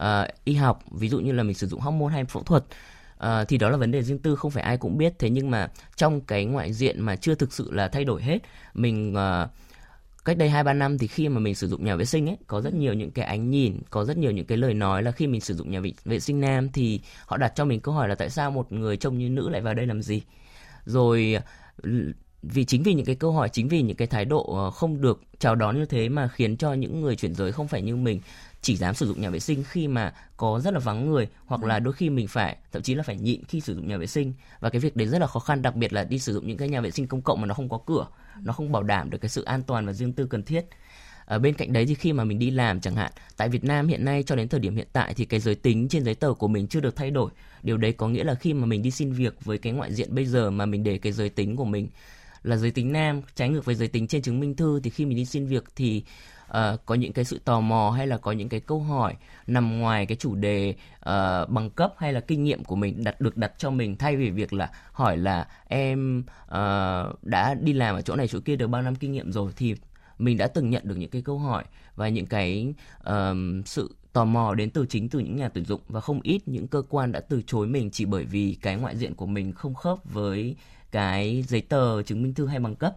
uh, 0.00 0.06
y 0.44 0.54
học, 0.54 0.84
ví 0.90 1.08
dụ 1.08 1.20
như 1.20 1.32
là 1.32 1.42
mình 1.42 1.54
sử 1.54 1.66
dụng 1.66 1.80
hormone 1.80 2.12
hay 2.12 2.24
phẫu 2.24 2.42
thuật 2.42 2.64
uh, 3.24 3.48
thì 3.48 3.58
đó 3.58 3.70
là 3.70 3.76
vấn 3.76 3.90
đề 3.90 4.02
riêng 4.02 4.18
tư 4.18 4.36
không 4.36 4.50
phải 4.50 4.62
ai 4.62 4.76
cũng 4.76 4.98
biết. 4.98 5.18
Thế 5.18 5.30
nhưng 5.30 5.50
mà 5.50 5.68
trong 5.96 6.20
cái 6.20 6.44
ngoại 6.44 6.72
diện 6.72 7.00
mà 7.00 7.16
chưa 7.16 7.34
thực 7.34 7.52
sự 7.52 7.72
là 7.72 7.88
thay 7.88 8.04
đổi 8.04 8.22
hết, 8.22 8.38
mình 8.74 9.14
uh, 9.14 9.50
cách 10.24 10.38
đây 10.38 10.48
hai 10.48 10.64
ba 10.64 10.72
năm 10.72 10.98
thì 10.98 11.06
khi 11.06 11.28
mà 11.28 11.40
mình 11.40 11.54
sử 11.54 11.68
dụng 11.68 11.84
nhà 11.84 11.96
vệ 11.96 12.04
sinh 12.04 12.28
ấy 12.28 12.36
có 12.46 12.60
rất 12.60 12.74
nhiều 12.74 12.94
những 12.94 13.10
cái 13.10 13.24
ánh 13.24 13.50
nhìn 13.50 13.78
có 13.90 14.04
rất 14.04 14.16
nhiều 14.16 14.30
những 14.30 14.46
cái 14.46 14.58
lời 14.58 14.74
nói 14.74 15.02
là 15.02 15.10
khi 15.10 15.26
mình 15.26 15.40
sử 15.40 15.54
dụng 15.54 15.70
nhà 15.70 15.80
vệ, 15.80 15.92
vệ 16.04 16.20
sinh 16.20 16.40
nam 16.40 16.68
thì 16.72 17.00
họ 17.26 17.36
đặt 17.36 17.52
cho 17.56 17.64
mình 17.64 17.80
câu 17.80 17.94
hỏi 17.94 18.08
là 18.08 18.14
tại 18.14 18.30
sao 18.30 18.50
một 18.50 18.72
người 18.72 18.96
trông 18.96 19.18
như 19.18 19.28
nữ 19.28 19.48
lại 19.48 19.60
vào 19.60 19.74
đây 19.74 19.86
làm 19.86 20.02
gì? 20.02 20.22
Rồi 20.84 21.36
vì 22.42 22.64
chính 22.64 22.82
vì 22.82 22.94
những 22.94 23.06
cái 23.06 23.14
câu 23.14 23.32
hỏi 23.32 23.48
chính 23.48 23.68
vì 23.68 23.82
những 23.82 23.96
cái 23.96 24.08
thái 24.08 24.24
độ 24.24 24.42
ờ, 24.64 24.70
không 24.70 25.00
được 25.00 25.20
chào 25.38 25.54
đón 25.54 25.78
như 25.78 25.84
thế 25.84 26.08
mà 26.08 26.28
khiến 26.28 26.56
cho 26.56 26.72
những 26.72 27.00
người 27.00 27.16
chuyển 27.16 27.34
giới 27.34 27.52
không 27.52 27.68
phải 27.68 27.82
như 27.82 27.96
mình 27.96 28.20
chỉ 28.62 28.76
dám 28.76 28.94
sử 28.94 29.06
dụng 29.06 29.20
nhà 29.20 29.30
vệ 29.30 29.40
sinh 29.40 29.64
khi 29.64 29.88
mà 29.88 30.14
có 30.36 30.60
rất 30.60 30.74
là 30.74 30.80
vắng 30.80 31.10
người 31.10 31.28
hoặc 31.46 31.64
là 31.64 31.78
đôi 31.78 31.92
khi 31.92 32.10
mình 32.10 32.28
phải 32.28 32.56
thậm 32.72 32.82
chí 32.82 32.94
là 32.94 33.02
phải 33.02 33.16
nhịn 33.16 33.44
khi 33.44 33.60
sử 33.60 33.74
dụng 33.74 33.88
nhà 33.88 33.96
vệ 33.96 34.06
sinh. 34.06 34.34
Và 34.60 34.70
cái 34.70 34.80
việc 34.80 34.96
đấy 34.96 35.08
rất 35.08 35.18
là 35.18 35.26
khó 35.26 35.40
khăn 35.40 35.62
đặc 35.62 35.76
biệt 35.76 35.92
là 35.92 36.04
đi 36.04 36.18
sử 36.18 36.32
dụng 36.32 36.46
những 36.46 36.56
cái 36.56 36.68
nhà 36.68 36.80
vệ 36.80 36.90
sinh 36.90 37.06
công 37.06 37.22
cộng 37.22 37.40
mà 37.40 37.46
nó 37.46 37.54
không 37.54 37.68
có 37.68 37.80
cửa 37.86 38.06
nó 38.42 38.52
không 38.52 38.72
bảo 38.72 38.82
đảm 38.82 39.10
được 39.10 39.18
cái 39.18 39.28
sự 39.28 39.42
an 39.42 39.62
toàn 39.62 39.86
và 39.86 39.92
riêng 39.92 40.12
tư 40.12 40.26
cần 40.26 40.42
thiết. 40.42 40.64
Ở 41.24 41.38
bên 41.38 41.54
cạnh 41.54 41.72
đấy 41.72 41.86
thì 41.86 41.94
khi 41.94 42.12
mà 42.12 42.24
mình 42.24 42.38
đi 42.38 42.50
làm 42.50 42.80
chẳng 42.80 42.94
hạn 42.96 43.12
tại 43.36 43.48
Việt 43.48 43.64
Nam 43.64 43.88
hiện 43.88 44.04
nay 44.04 44.22
cho 44.22 44.36
đến 44.36 44.48
thời 44.48 44.60
điểm 44.60 44.76
hiện 44.76 44.88
tại 44.92 45.14
thì 45.14 45.24
cái 45.24 45.40
giới 45.40 45.54
tính 45.54 45.88
trên 45.88 46.04
giấy 46.04 46.14
tờ 46.14 46.32
của 46.32 46.48
mình 46.48 46.66
chưa 46.66 46.80
được 46.80 46.96
thay 46.96 47.10
đổi. 47.10 47.30
Điều 47.62 47.76
đấy 47.76 47.92
có 47.92 48.08
nghĩa 48.08 48.24
là 48.24 48.34
khi 48.34 48.54
mà 48.54 48.66
mình 48.66 48.82
đi 48.82 48.90
xin 48.90 49.12
việc 49.12 49.44
với 49.44 49.58
cái 49.58 49.72
ngoại 49.72 49.94
diện 49.94 50.14
bây 50.14 50.26
giờ 50.26 50.50
mà 50.50 50.66
mình 50.66 50.84
để 50.84 50.98
cái 50.98 51.12
giới 51.12 51.28
tính 51.28 51.56
của 51.56 51.64
mình 51.64 51.88
là 52.42 52.56
giới 52.56 52.70
tính 52.70 52.92
nam 52.92 53.22
trái 53.34 53.48
ngược 53.48 53.64
với 53.64 53.74
giới 53.74 53.88
tính 53.88 54.06
trên 54.06 54.22
chứng 54.22 54.40
minh 54.40 54.56
thư 54.56 54.80
thì 54.82 54.90
khi 54.90 55.06
mình 55.06 55.16
đi 55.16 55.24
xin 55.24 55.46
việc 55.46 55.64
thì 55.76 56.04
uh, 56.50 56.86
có 56.86 56.94
những 56.94 57.12
cái 57.12 57.24
sự 57.24 57.40
tò 57.44 57.60
mò 57.60 57.90
hay 57.90 58.06
là 58.06 58.18
có 58.18 58.32
những 58.32 58.48
cái 58.48 58.60
câu 58.60 58.80
hỏi 58.80 59.14
nằm 59.46 59.78
ngoài 59.78 60.06
cái 60.06 60.16
chủ 60.16 60.34
đề 60.34 60.74
uh, 60.98 61.48
bằng 61.48 61.70
cấp 61.76 61.94
hay 61.98 62.12
là 62.12 62.20
kinh 62.20 62.44
nghiệm 62.44 62.64
của 62.64 62.76
mình 62.76 63.04
đặt 63.04 63.20
được 63.20 63.36
đặt 63.36 63.52
cho 63.58 63.70
mình 63.70 63.96
thay 63.96 64.16
vì 64.16 64.30
việc 64.30 64.52
là 64.52 64.70
hỏi 64.92 65.16
là 65.16 65.48
em 65.68 66.22
uh, 66.44 67.24
đã 67.24 67.54
đi 67.60 67.72
làm 67.72 67.94
ở 67.94 68.02
chỗ 68.02 68.16
này 68.16 68.28
chỗ 68.28 68.40
kia 68.44 68.56
được 68.56 68.66
bao 68.66 68.82
năm 68.82 68.94
kinh 68.94 69.12
nghiệm 69.12 69.32
rồi? 69.32 69.52
Thì 69.56 69.74
mình 70.18 70.36
đã 70.36 70.46
từng 70.46 70.70
nhận 70.70 70.82
được 70.84 70.96
những 70.96 71.10
cái 71.10 71.22
câu 71.22 71.38
hỏi 71.38 71.64
và 71.96 72.08
những 72.08 72.26
cái 72.26 72.74
uh, 73.10 73.36
sự 73.64 73.94
tò 74.12 74.24
mò 74.24 74.54
đến 74.54 74.70
từ 74.70 74.86
chính 74.88 75.08
từ 75.08 75.18
những 75.18 75.36
nhà 75.36 75.48
tuyển 75.48 75.64
dụng 75.64 75.80
và 75.88 76.00
không 76.00 76.20
ít 76.22 76.48
những 76.48 76.66
cơ 76.66 76.82
quan 76.88 77.12
đã 77.12 77.20
từ 77.20 77.42
chối 77.46 77.66
mình 77.66 77.90
chỉ 77.90 78.04
bởi 78.04 78.24
vì 78.24 78.56
cái 78.62 78.76
ngoại 78.76 78.96
diện 78.96 79.14
của 79.14 79.26
mình 79.26 79.52
không 79.52 79.74
khớp 79.74 79.98
với 80.04 80.56
cái 80.90 81.44
giấy 81.48 81.60
tờ 81.60 82.02
chứng 82.02 82.22
minh 82.22 82.34
thư 82.34 82.46
hay 82.46 82.58
bằng 82.58 82.76
cấp. 82.76 82.96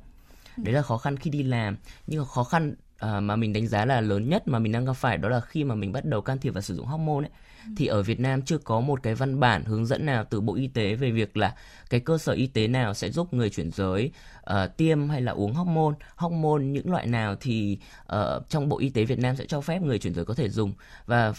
Đấy 0.57 0.73
là 0.73 0.81
khó 0.81 0.97
khăn 0.97 1.17
khi 1.17 1.29
đi 1.29 1.43
làm. 1.43 1.77
Nhưng 2.07 2.19
mà 2.19 2.25
khó 2.25 2.43
khăn 2.43 2.75
à, 3.03 3.19
mà 3.19 3.35
mình 3.35 3.53
đánh 3.53 3.67
giá 3.67 3.85
là 3.85 4.01
lớn 4.01 4.29
nhất 4.29 4.47
mà 4.47 4.59
mình 4.59 4.71
đang 4.71 4.85
gặp 4.85 4.93
phải 4.93 5.17
đó 5.17 5.29
là 5.29 5.39
khi 5.39 5.63
mà 5.63 5.75
mình 5.75 5.91
bắt 5.91 6.05
đầu 6.05 6.21
can 6.21 6.37
thiệp 6.37 6.53
và 6.53 6.61
sử 6.61 6.75
dụng 6.75 6.85
hormone 6.85 7.25
ấy 7.25 7.31
ừ. 7.65 7.71
thì 7.77 7.85
ở 7.85 8.03
Việt 8.03 8.19
Nam 8.19 8.41
chưa 8.41 8.57
có 8.57 8.79
một 8.79 9.03
cái 9.03 9.15
văn 9.15 9.39
bản 9.39 9.63
hướng 9.63 9.85
dẫn 9.85 10.05
nào 10.05 10.25
từ 10.29 10.41
Bộ 10.41 10.55
Y 10.55 10.67
tế 10.67 10.95
về 10.95 11.11
việc 11.11 11.37
là 11.37 11.55
cái 11.89 11.99
cơ 11.99 12.17
sở 12.17 12.33
y 12.33 12.47
tế 12.47 12.67
nào 12.67 12.93
sẽ 12.93 13.11
giúp 13.11 13.33
người 13.33 13.49
chuyển 13.49 13.71
giới 13.71 14.11
uh, 14.49 14.77
tiêm 14.77 15.09
hay 15.09 15.21
là 15.21 15.31
uống 15.31 15.53
hormone, 15.53 15.95
hormone 16.15 16.63
những 16.63 16.91
loại 16.91 17.07
nào 17.07 17.35
thì 17.41 17.77
uh, 18.15 18.49
trong 18.49 18.69
Bộ 18.69 18.79
Y 18.79 18.89
tế 18.89 19.05
Việt 19.05 19.19
Nam 19.19 19.35
sẽ 19.35 19.45
cho 19.45 19.61
phép 19.61 19.81
người 19.81 19.99
chuyển 19.99 20.13
giới 20.13 20.25
có 20.25 20.33
thể 20.33 20.49
dùng 20.49 20.73
và 21.05 21.33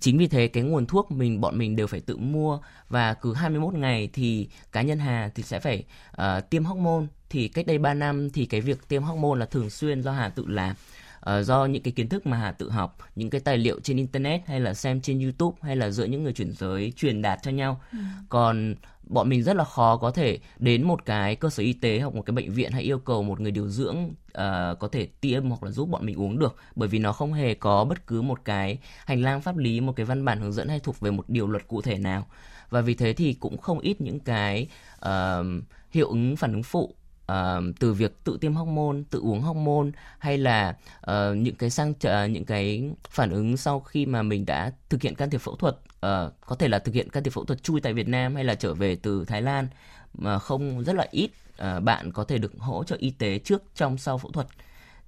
chính 0.00 0.18
vì 0.18 0.26
thế 0.26 0.48
cái 0.48 0.62
nguồn 0.62 0.86
thuốc 0.86 1.10
mình 1.10 1.40
bọn 1.40 1.58
mình 1.58 1.76
đều 1.76 1.86
phải 1.86 2.00
tự 2.00 2.16
mua 2.16 2.58
và 2.88 3.14
cứ 3.14 3.34
21 3.34 3.74
ngày 3.74 4.08
thì 4.12 4.48
cá 4.72 4.82
nhân 4.82 4.98
Hà 4.98 5.30
thì 5.34 5.42
sẽ 5.42 5.60
phải 5.60 5.84
uh, 6.12 6.50
tiêm 6.50 6.64
hormone 6.64 7.06
thì 7.30 7.48
cách 7.48 7.66
đây 7.66 7.78
3 7.78 7.94
năm 7.94 8.30
thì 8.30 8.46
cái 8.46 8.60
việc 8.60 8.88
tiêm 8.88 9.02
hormone 9.02 9.38
là 9.38 9.46
thường 9.46 9.70
xuyên 9.70 10.02
do 10.02 10.12
Hà 10.12 10.28
tự 10.28 10.44
làm 10.46 10.74
uh, 11.18 11.46
do 11.46 11.66
những 11.66 11.82
cái 11.82 11.92
kiến 11.92 12.08
thức 12.08 12.26
mà 12.26 12.36
Hà 12.36 12.52
tự 12.52 12.70
học, 12.70 12.98
những 13.16 13.30
cái 13.30 13.40
tài 13.40 13.58
liệu 13.58 13.80
trên 13.80 13.96
internet 13.96 14.46
hay 14.46 14.60
là 14.60 14.74
xem 14.74 15.00
trên 15.00 15.20
YouTube 15.20 15.56
hay 15.62 15.76
là 15.76 15.90
giữa 15.90 16.04
những 16.04 16.22
người 16.22 16.32
chuyển 16.32 16.52
giới 16.52 16.92
truyền 16.96 17.22
đạt 17.22 17.38
cho 17.42 17.50
nhau. 17.50 17.80
Ừ. 17.92 17.98
Còn 18.28 18.74
bọn 19.02 19.28
mình 19.28 19.42
rất 19.42 19.56
là 19.56 19.64
khó 19.64 19.96
có 19.96 20.10
thể 20.10 20.38
đến 20.58 20.82
một 20.82 21.04
cái 21.04 21.36
cơ 21.36 21.50
sở 21.50 21.62
y 21.62 21.72
tế 21.72 22.00
hoặc 22.00 22.14
một 22.14 22.22
cái 22.22 22.32
bệnh 22.32 22.52
viện 22.52 22.72
hay 22.72 22.82
yêu 22.82 22.98
cầu 22.98 23.22
một 23.22 23.40
người 23.40 23.50
điều 23.50 23.68
dưỡng 23.68 23.96
uh, 24.38 24.78
có 24.78 24.88
thể 24.92 25.06
tiêm 25.20 25.48
hoặc 25.48 25.62
là 25.62 25.70
giúp 25.70 25.88
bọn 25.88 26.06
mình 26.06 26.20
uống 26.20 26.38
được. 26.38 26.56
Bởi 26.76 26.88
vì 26.88 26.98
nó 26.98 27.12
không 27.12 27.32
hề 27.32 27.54
có 27.54 27.84
bất 27.84 28.06
cứ 28.06 28.22
một 28.22 28.44
cái 28.44 28.78
hành 29.06 29.22
lang 29.22 29.40
pháp 29.40 29.56
lý 29.56 29.80
một 29.80 29.92
cái 29.96 30.06
văn 30.06 30.24
bản 30.24 30.40
hướng 30.40 30.52
dẫn 30.52 30.68
hay 30.68 30.80
thuộc 30.80 31.00
về 31.00 31.10
một 31.10 31.24
điều 31.28 31.46
luật 31.46 31.68
cụ 31.68 31.82
thể 31.82 31.98
nào. 31.98 32.26
Và 32.70 32.80
vì 32.80 32.94
thế 32.94 33.12
thì 33.12 33.32
cũng 33.32 33.58
không 33.58 33.78
ít 33.78 34.00
những 34.00 34.20
cái 34.20 34.68
uh, 35.06 35.46
hiệu 35.90 36.08
ứng 36.08 36.36
phản 36.36 36.52
ứng 36.52 36.62
phụ 36.62 36.94
uh, 37.32 37.36
từ 37.80 37.92
việc 37.92 38.24
tự 38.24 38.38
tiêm 38.40 38.54
hormone, 38.54 38.98
tự 39.10 39.20
uống 39.20 39.40
hormone 39.40 39.90
hay 40.18 40.38
là 40.38 40.76
uh, 41.00 41.36
những 41.36 41.54
cái 41.54 41.70
sang 41.70 41.90
uh, 41.90 42.30
những 42.30 42.44
cái 42.44 42.90
phản 43.10 43.30
ứng 43.30 43.56
sau 43.56 43.80
khi 43.80 44.06
mà 44.06 44.22
mình 44.22 44.46
đã 44.46 44.72
thực 44.88 45.02
hiện 45.02 45.14
can 45.14 45.30
thiệp 45.30 45.40
phẫu 45.40 45.56
thuật 45.56 45.74
uh, 45.74 46.32
có 46.40 46.56
thể 46.58 46.68
là 46.68 46.78
thực 46.78 46.94
hiện 46.94 47.10
can 47.10 47.24
thiệp 47.24 47.30
phẫu 47.30 47.44
thuật 47.44 47.62
chui 47.62 47.80
tại 47.80 47.92
Việt 47.92 48.08
Nam 48.08 48.34
hay 48.34 48.44
là 48.44 48.54
trở 48.54 48.74
về 48.74 48.96
từ 48.96 49.24
Thái 49.24 49.42
Lan 49.42 49.68
mà 50.14 50.38
không 50.38 50.84
rất 50.84 50.96
là 50.96 51.06
ít. 51.10 51.30
À, 51.58 51.80
bạn 51.80 52.12
có 52.12 52.24
thể 52.24 52.38
được 52.38 52.52
hỗ 52.58 52.84
trợ 52.84 52.96
y 52.98 53.10
tế 53.10 53.38
trước 53.38 53.62
trong 53.74 53.98
sau 53.98 54.18
phẫu 54.18 54.30
thuật. 54.30 54.46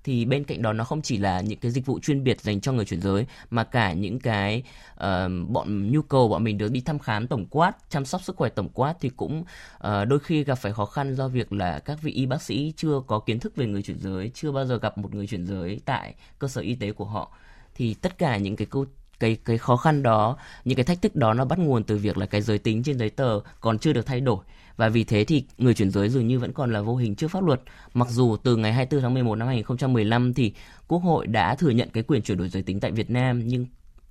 Thì 0.05 0.25
bên 0.25 0.44
cạnh 0.44 0.62
đó 0.62 0.73
nó 0.73 0.85
không 0.85 1.02
chỉ 1.02 1.19
là 1.19 1.41
những 1.41 1.58
cái 1.58 1.70
dịch 1.70 1.87
vụ 1.87 1.99
chuyên 2.00 2.25
biệt 2.25 2.41
dành 2.41 2.61
cho 2.61 2.73
người 2.73 2.85
chuyển 2.85 3.00
giới 3.00 3.26
mà 3.50 3.64
cả 3.64 3.93
những 3.93 4.19
cái 4.20 4.62
uh, 4.94 5.49
bọn 5.49 5.93
nhu 5.93 6.02
cầu 6.02 6.29
bọn 6.29 6.44
mình 6.44 6.58
được 6.58 6.73
đi 6.73 6.81
thăm 6.81 6.99
khám 6.99 7.26
tổng 7.26 7.47
quát 7.47 7.73
chăm 7.91 8.05
sóc 8.05 8.23
sức 8.23 8.37
khỏe 8.37 8.49
tổng 8.49 8.69
quát 8.69 8.94
thì 9.00 9.08
cũng 9.08 9.41
uh, 9.41 10.08
đôi 10.08 10.19
khi 10.19 10.44
gặp 10.44 10.55
phải 10.55 10.73
khó 10.73 10.85
khăn 10.85 11.14
do 11.14 11.29
việc 11.29 11.52
là 11.52 11.79
các 11.79 11.99
vị 12.02 12.12
y 12.12 12.26
bác 12.26 12.43
sĩ 12.43 12.73
chưa 12.76 13.00
có 13.06 13.19
kiến 13.19 13.38
thức 13.38 13.56
về 13.56 13.67
người 13.67 13.82
chuyển 13.82 13.99
giới 13.99 14.31
chưa 14.35 14.52
bao 14.52 14.67
giờ 14.67 14.79
gặp 14.79 14.99
một 14.99 15.14
người 15.14 15.26
chuyển 15.26 15.47
giới 15.47 15.81
tại 15.85 16.14
cơ 16.38 16.49
sở 16.49 16.61
y 16.61 16.75
tế 16.75 16.93
của 16.93 17.05
họ. 17.05 17.32
Thì 17.75 17.95
tất 17.95 18.19
cả 18.19 18.37
những 18.37 18.57
cái 18.57 18.66
câu 18.71 18.85
cái 19.21 19.37
cái 19.45 19.59
khó 19.59 19.76
khăn 19.76 20.02
đó 20.02 20.37
những 20.64 20.76
cái 20.76 20.85
thách 20.85 21.02
thức 21.02 21.16
đó 21.16 21.35
nó 21.35 21.45
bắt 21.45 21.59
nguồn 21.59 21.85
từ 21.85 21.97
việc 21.97 22.19
là 22.19 22.26
cái 22.26 22.40
giới 22.40 22.59
tính 22.59 22.83
trên 22.83 22.99
giấy 22.99 23.11
tờ 23.11 23.40
còn 23.61 23.78
chưa 23.78 23.92
được 23.92 24.07
thay 24.07 24.21
đổi 24.21 24.38
và 24.80 24.88
vì 24.88 25.04
thế 25.04 25.25
thì 25.25 25.44
người 25.58 25.75
chuyển 25.75 25.90
giới 25.90 26.08
dường 26.08 26.28
như 26.28 26.38
vẫn 26.38 26.52
còn 26.52 26.72
là 26.72 26.80
vô 26.80 26.96
hình 26.96 27.14
trước 27.14 27.28
pháp 27.28 27.44
luật. 27.44 27.60
Mặc 27.94 28.08
dù 28.10 28.37
từ 28.37 28.56
ngày 28.56 28.72
24 28.72 29.02
tháng 29.02 29.14
11 29.14 29.34
năm 29.34 29.49
2015 29.49 30.34
thì 30.34 30.52
Quốc 30.88 30.99
hội 30.99 31.26
đã 31.26 31.54
thừa 31.54 31.70
nhận 31.70 31.88
cái 31.90 32.02
quyền 32.02 32.22
chuyển 32.22 32.38
đổi 32.38 32.49
giới 32.49 32.62
tính 32.62 32.80
tại 32.80 32.90
Việt 32.90 33.10
Nam 33.10 33.42
nhưng 33.44 33.66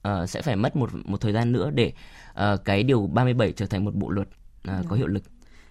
uh, 0.07 0.29
sẽ 0.29 0.41
phải 0.41 0.55
mất 0.55 0.75
một 0.75 0.89
một 1.05 1.21
thời 1.21 1.33
gian 1.33 1.51
nữa 1.51 1.71
để 1.73 1.93
uh, 2.31 2.65
cái 2.65 2.83
điều 2.83 3.07
37 3.07 3.51
trở 3.51 3.65
thành 3.65 3.85
một 3.85 3.95
bộ 3.95 4.09
luật 4.09 4.27
uh, 4.67 4.85
có 4.89 4.95
hiệu 4.95 5.07
lực. 5.07 5.23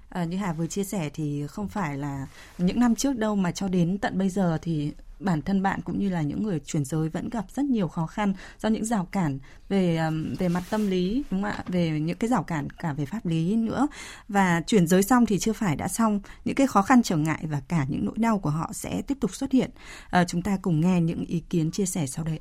À, 0.08 0.24
như 0.24 0.36
Hà 0.36 0.52
vừa 0.52 0.66
chia 0.66 0.84
sẻ 0.84 1.10
thì 1.14 1.46
không 1.46 1.68
phải 1.68 1.98
là 1.98 2.26
những 2.58 2.80
năm 2.80 2.94
trước 2.94 3.16
đâu 3.16 3.36
mà 3.36 3.52
cho 3.52 3.68
đến 3.68 3.98
tận 3.98 4.18
bây 4.18 4.28
giờ 4.28 4.58
thì 4.62 4.92
bản 5.20 5.42
thân 5.42 5.62
bạn 5.62 5.80
cũng 5.84 5.98
như 5.98 6.08
là 6.08 6.22
những 6.22 6.42
người 6.42 6.60
chuyển 6.60 6.84
giới 6.84 7.08
vẫn 7.08 7.30
gặp 7.30 7.44
rất 7.54 7.64
nhiều 7.64 7.88
khó 7.88 8.06
khăn 8.06 8.34
do 8.58 8.68
những 8.68 8.84
rào 8.84 9.04
cản 9.12 9.38
về 9.68 10.00
về 10.38 10.48
mặt 10.48 10.62
tâm 10.70 10.86
lý 10.86 11.22
đúng 11.30 11.42
không 11.42 11.50
ạ? 11.50 11.64
Về 11.68 12.00
những 12.00 12.16
cái 12.16 12.30
rào 12.30 12.42
cản 12.42 12.70
cả 12.70 12.92
về 12.92 13.06
pháp 13.06 13.26
lý 13.26 13.56
nữa. 13.56 13.88
Và 14.28 14.62
chuyển 14.66 14.86
giới 14.86 15.02
xong 15.02 15.26
thì 15.26 15.38
chưa 15.38 15.52
phải 15.52 15.76
đã 15.76 15.88
xong. 15.88 16.20
Những 16.44 16.54
cái 16.54 16.66
khó 16.66 16.82
khăn 16.82 17.02
trở 17.02 17.16
ngại 17.16 17.44
và 17.46 17.60
cả 17.68 17.86
những 17.88 18.04
nỗi 18.04 18.18
đau 18.18 18.38
của 18.38 18.50
họ 18.50 18.70
sẽ 18.72 19.02
tiếp 19.02 19.18
tục 19.20 19.34
xuất 19.34 19.52
hiện. 19.52 19.70
À, 20.10 20.24
chúng 20.24 20.42
ta 20.42 20.58
cùng 20.62 20.80
nghe 20.80 21.00
những 21.00 21.24
ý 21.24 21.42
kiến 21.50 21.70
chia 21.70 21.86
sẻ 21.86 22.06
sau 22.06 22.24
đây 22.24 22.38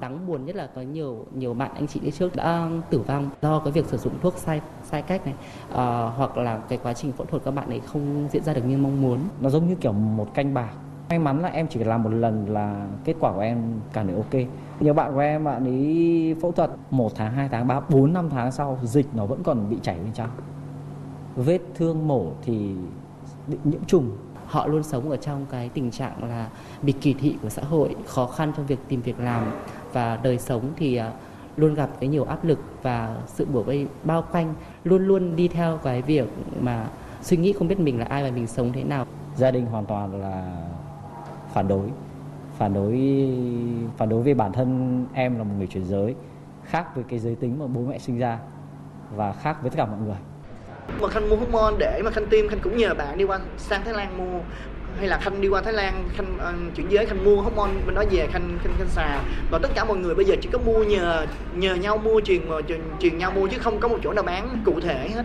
đáng 0.00 0.26
buồn 0.26 0.44
nhất 0.44 0.56
là 0.56 0.68
có 0.74 0.82
nhiều 0.82 1.26
nhiều 1.34 1.54
bạn 1.54 1.70
anh 1.74 1.86
chị 1.86 2.00
đi 2.00 2.10
trước 2.10 2.36
đã 2.36 2.68
tử 2.90 2.98
vong 2.98 3.28
do 3.42 3.58
cái 3.58 3.72
việc 3.72 3.86
sử 3.86 3.96
dụng 3.96 4.12
thuốc 4.22 4.34
sai 4.36 4.60
sai 4.84 5.02
cách 5.02 5.24
này. 5.24 5.34
À, 5.74 6.12
hoặc 6.16 6.36
là 6.36 6.58
cái 6.68 6.78
quá 6.82 6.94
trình 6.94 7.12
phẫu 7.12 7.26
thuật 7.26 7.44
các 7.44 7.50
bạn 7.50 7.68
ấy 7.68 7.80
không 7.80 8.28
diễn 8.32 8.42
ra 8.44 8.54
được 8.54 8.62
như 8.66 8.78
mong 8.78 9.02
muốn. 9.02 9.18
Nó 9.40 9.50
giống 9.50 9.68
như 9.68 9.74
kiểu 9.74 9.92
một 9.92 10.34
canh 10.34 10.54
bạc 10.54 10.70
may 11.08 11.18
mắn 11.18 11.40
là 11.40 11.48
em 11.48 11.66
chỉ 11.68 11.84
làm 11.84 12.02
một 12.02 12.10
lần 12.10 12.46
là 12.48 12.86
kết 13.04 13.14
quả 13.20 13.32
của 13.32 13.40
em 13.40 13.80
cả 13.92 14.02
được 14.02 14.14
ok. 14.16 14.42
Nhiều 14.80 14.94
bạn 14.94 15.12
của 15.14 15.20
em 15.20 15.44
bạn 15.44 15.64
ấy 15.64 16.36
phẫu 16.42 16.52
thuật 16.52 16.70
một 16.90 17.12
tháng 17.14 17.32
hai 17.32 17.48
tháng 17.48 17.66
ba 17.66 17.80
bốn 17.80 18.12
năm 18.12 18.30
tháng 18.30 18.52
sau 18.52 18.78
dịch 18.82 19.06
nó 19.14 19.26
vẫn 19.26 19.42
còn 19.42 19.70
bị 19.70 19.76
chảy 19.82 19.96
bên 19.98 20.12
trong. 20.12 20.30
Vết 21.36 21.60
thương 21.74 22.08
mổ 22.08 22.26
thì 22.42 22.74
bị 23.46 23.56
nhiễm 23.64 23.84
trùng. 23.84 24.10
Họ 24.46 24.66
luôn 24.66 24.82
sống 24.82 25.10
ở 25.10 25.16
trong 25.16 25.46
cái 25.50 25.68
tình 25.68 25.90
trạng 25.90 26.24
là 26.24 26.48
bị 26.82 26.92
kỳ 26.92 27.14
thị 27.14 27.36
của 27.42 27.48
xã 27.48 27.62
hội 27.62 27.96
khó 28.06 28.26
khăn 28.26 28.52
trong 28.56 28.66
việc 28.66 28.78
tìm 28.88 29.02
việc 29.02 29.20
làm 29.20 29.44
và 29.92 30.18
đời 30.22 30.38
sống 30.38 30.72
thì 30.76 30.96
à, 30.96 31.12
luôn 31.56 31.74
gặp 31.74 31.90
cái 32.00 32.08
nhiều 32.08 32.24
áp 32.24 32.44
lực 32.44 32.58
và 32.82 33.16
sự 33.26 33.46
bủa 33.52 33.62
vây 33.62 33.86
bao 34.04 34.24
quanh 34.32 34.54
luôn 34.84 35.06
luôn 35.06 35.36
đi 35.36 35.48
theo 35.48 35.78
cái 35.82 36.02
việc 36.02 36.28
mà 36.60 36.86
suy 37.22 37.36
nghĩ 37.36 37.52
không 37.52 37.68
biết 37.68 37.80
mình 37.80 37.98
là 37.98 38.04
ai 38.04 38.22
và 38.22 38.30
mình 38.30 38.46
sống 38.46 38.72
thế 38.72 38.84
nào. 38.84 39.06
Gia 39.36 39.50
đình 39.50 39.66
hoàn 39.66 39.86
toàn 39.86 40.20
là 40.20 40.56
phản 41.52 41.68
đối 41.68 41.86
phản 42.58 42.74
đối 42.74 42.92
phản 43.96 44.08
đối 44.08 44.22
về 44.22 44.34
bản 44.34 44.52
thân 44.52 45.06
em 45.14 45.38
là 45.38 45.44
một 45.44 45.54
người 45.58 45.66
chuyển 45.66 45.84
giới 45.84 46.14
khác 46.64 46.94
với 46.94 47.04
cái 47.08 47.18
giới 47.18 47.34
tính 47.34 47.58
mà 47.58 47.66
bố 47.66 47.80
mẹ 47.80 47.98
sinh 47.98 48.18
ra 48.18 48.38
và 49.16 49.32
khác 49.32 49.56
với 49.62 49.70
tất 49.70 49.76
cả 49.76 49.86
mọi 49.86 49.98
người. 50.06 50.16
Mà 51.00 51.08
khanh 51.08 51.30
mua 51.30 51.36
hormone 51.36 51.76
để 51.78 52.02
mà 52.04 52.10
khanh 52.10 52.26
tiêm 52.30 52.48
khanh 52.48 52.58
cũng 52.62 52.76
nhờ 52.76 52.94
bạn 52.94 53.18
đi 53.18 53.24
qua 53.24 53.40
sang 53.58 53.84
thái 53.84 53.94
lan 53.94 54.18
mua 54.18 54.40
hay 54.98 55.08
là 55.08 55.18
khanh 55.18 55.40
đi 55.40 55.48
qua 55.48 55.62
thái 55.62 55.72
lan 55.72 56.08
khanh 56.16 56.34
uh, 56.34 56.76
chuyển 56.76 56.88
giới 56.90 57.06
khanh 57.06 57.24
mua 57.24 57.42
hormone 57.42 57.72
bên 57.86 57.94
đó 57.94 58.04
về 58.10 58.28
khanh 58.32 58.58
khanh 58.62 58.74
khanh 58.78 58.88
xà 58.88 59.22
và 59.50 59.58
tất 59.62 59.68
cả 59.74 59.84
mọi 59.84 59.96
người 59.96 60.14
bây 60.14 60.24
giờ 60.24 60.34
chỉ 60.42 60.48
có 60.52 60.58
mua 60.58 60.84
nhờ 60.84 61.26
nhờ 61.54 61.74
nhau 61.74 61.98
mua 61.98 62.20
truyền 62.24 62.40
truyền, 62.68 62.80
truyền 63.00 63.18
nhau 63.18 63.30
mua 63.30 63.46
chứ 63.46 63.58
không 63.58 63.80
có 63.80 63.88
một 63.88 63.98
chỗ 64.02 64.12
nào 64.12 64.24
bán 64.24 64.62
cụ 64.64 64.80
thể 64.80 65.08
hết 65.08 65.22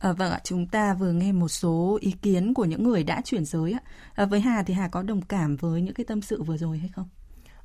À, 0.00 0.12
vâng 0.12 0.30
ạ, 0.32 0.40
chúng 0.44 0.66
ta 0.66 0.94
vừa 0.94 1.12
nghe 1.12 1.32
một 1.32 1.48
số 1.48 1.98
ý 2.00 2.14
kiến 2.22 2.54
của 2.54 2.64
những 2.64 2.82
người 2.82 3.04
đã 3.04 3.20
chuyển 3.24 3.44
giới 3.44 3.72
ạ. 3.72 3.80
À, 4.14 4.26
với 4.26 4.40
Hà 4.40 4.62
thì 4.62 4.74
Hà 4.74 4.88
có 4.88 5.02
đồng 5.02 5.22
cảm 5.22 5.56
với 5.56 5.82
những 5.82 5.94
cái 5.94 6.04
tâm 6.04 6.22
sự 6.22 6.42
vừa 6.42 6.56
rồi 6.56 6.78
hay 6.78 6.90
không? 6.94 7.08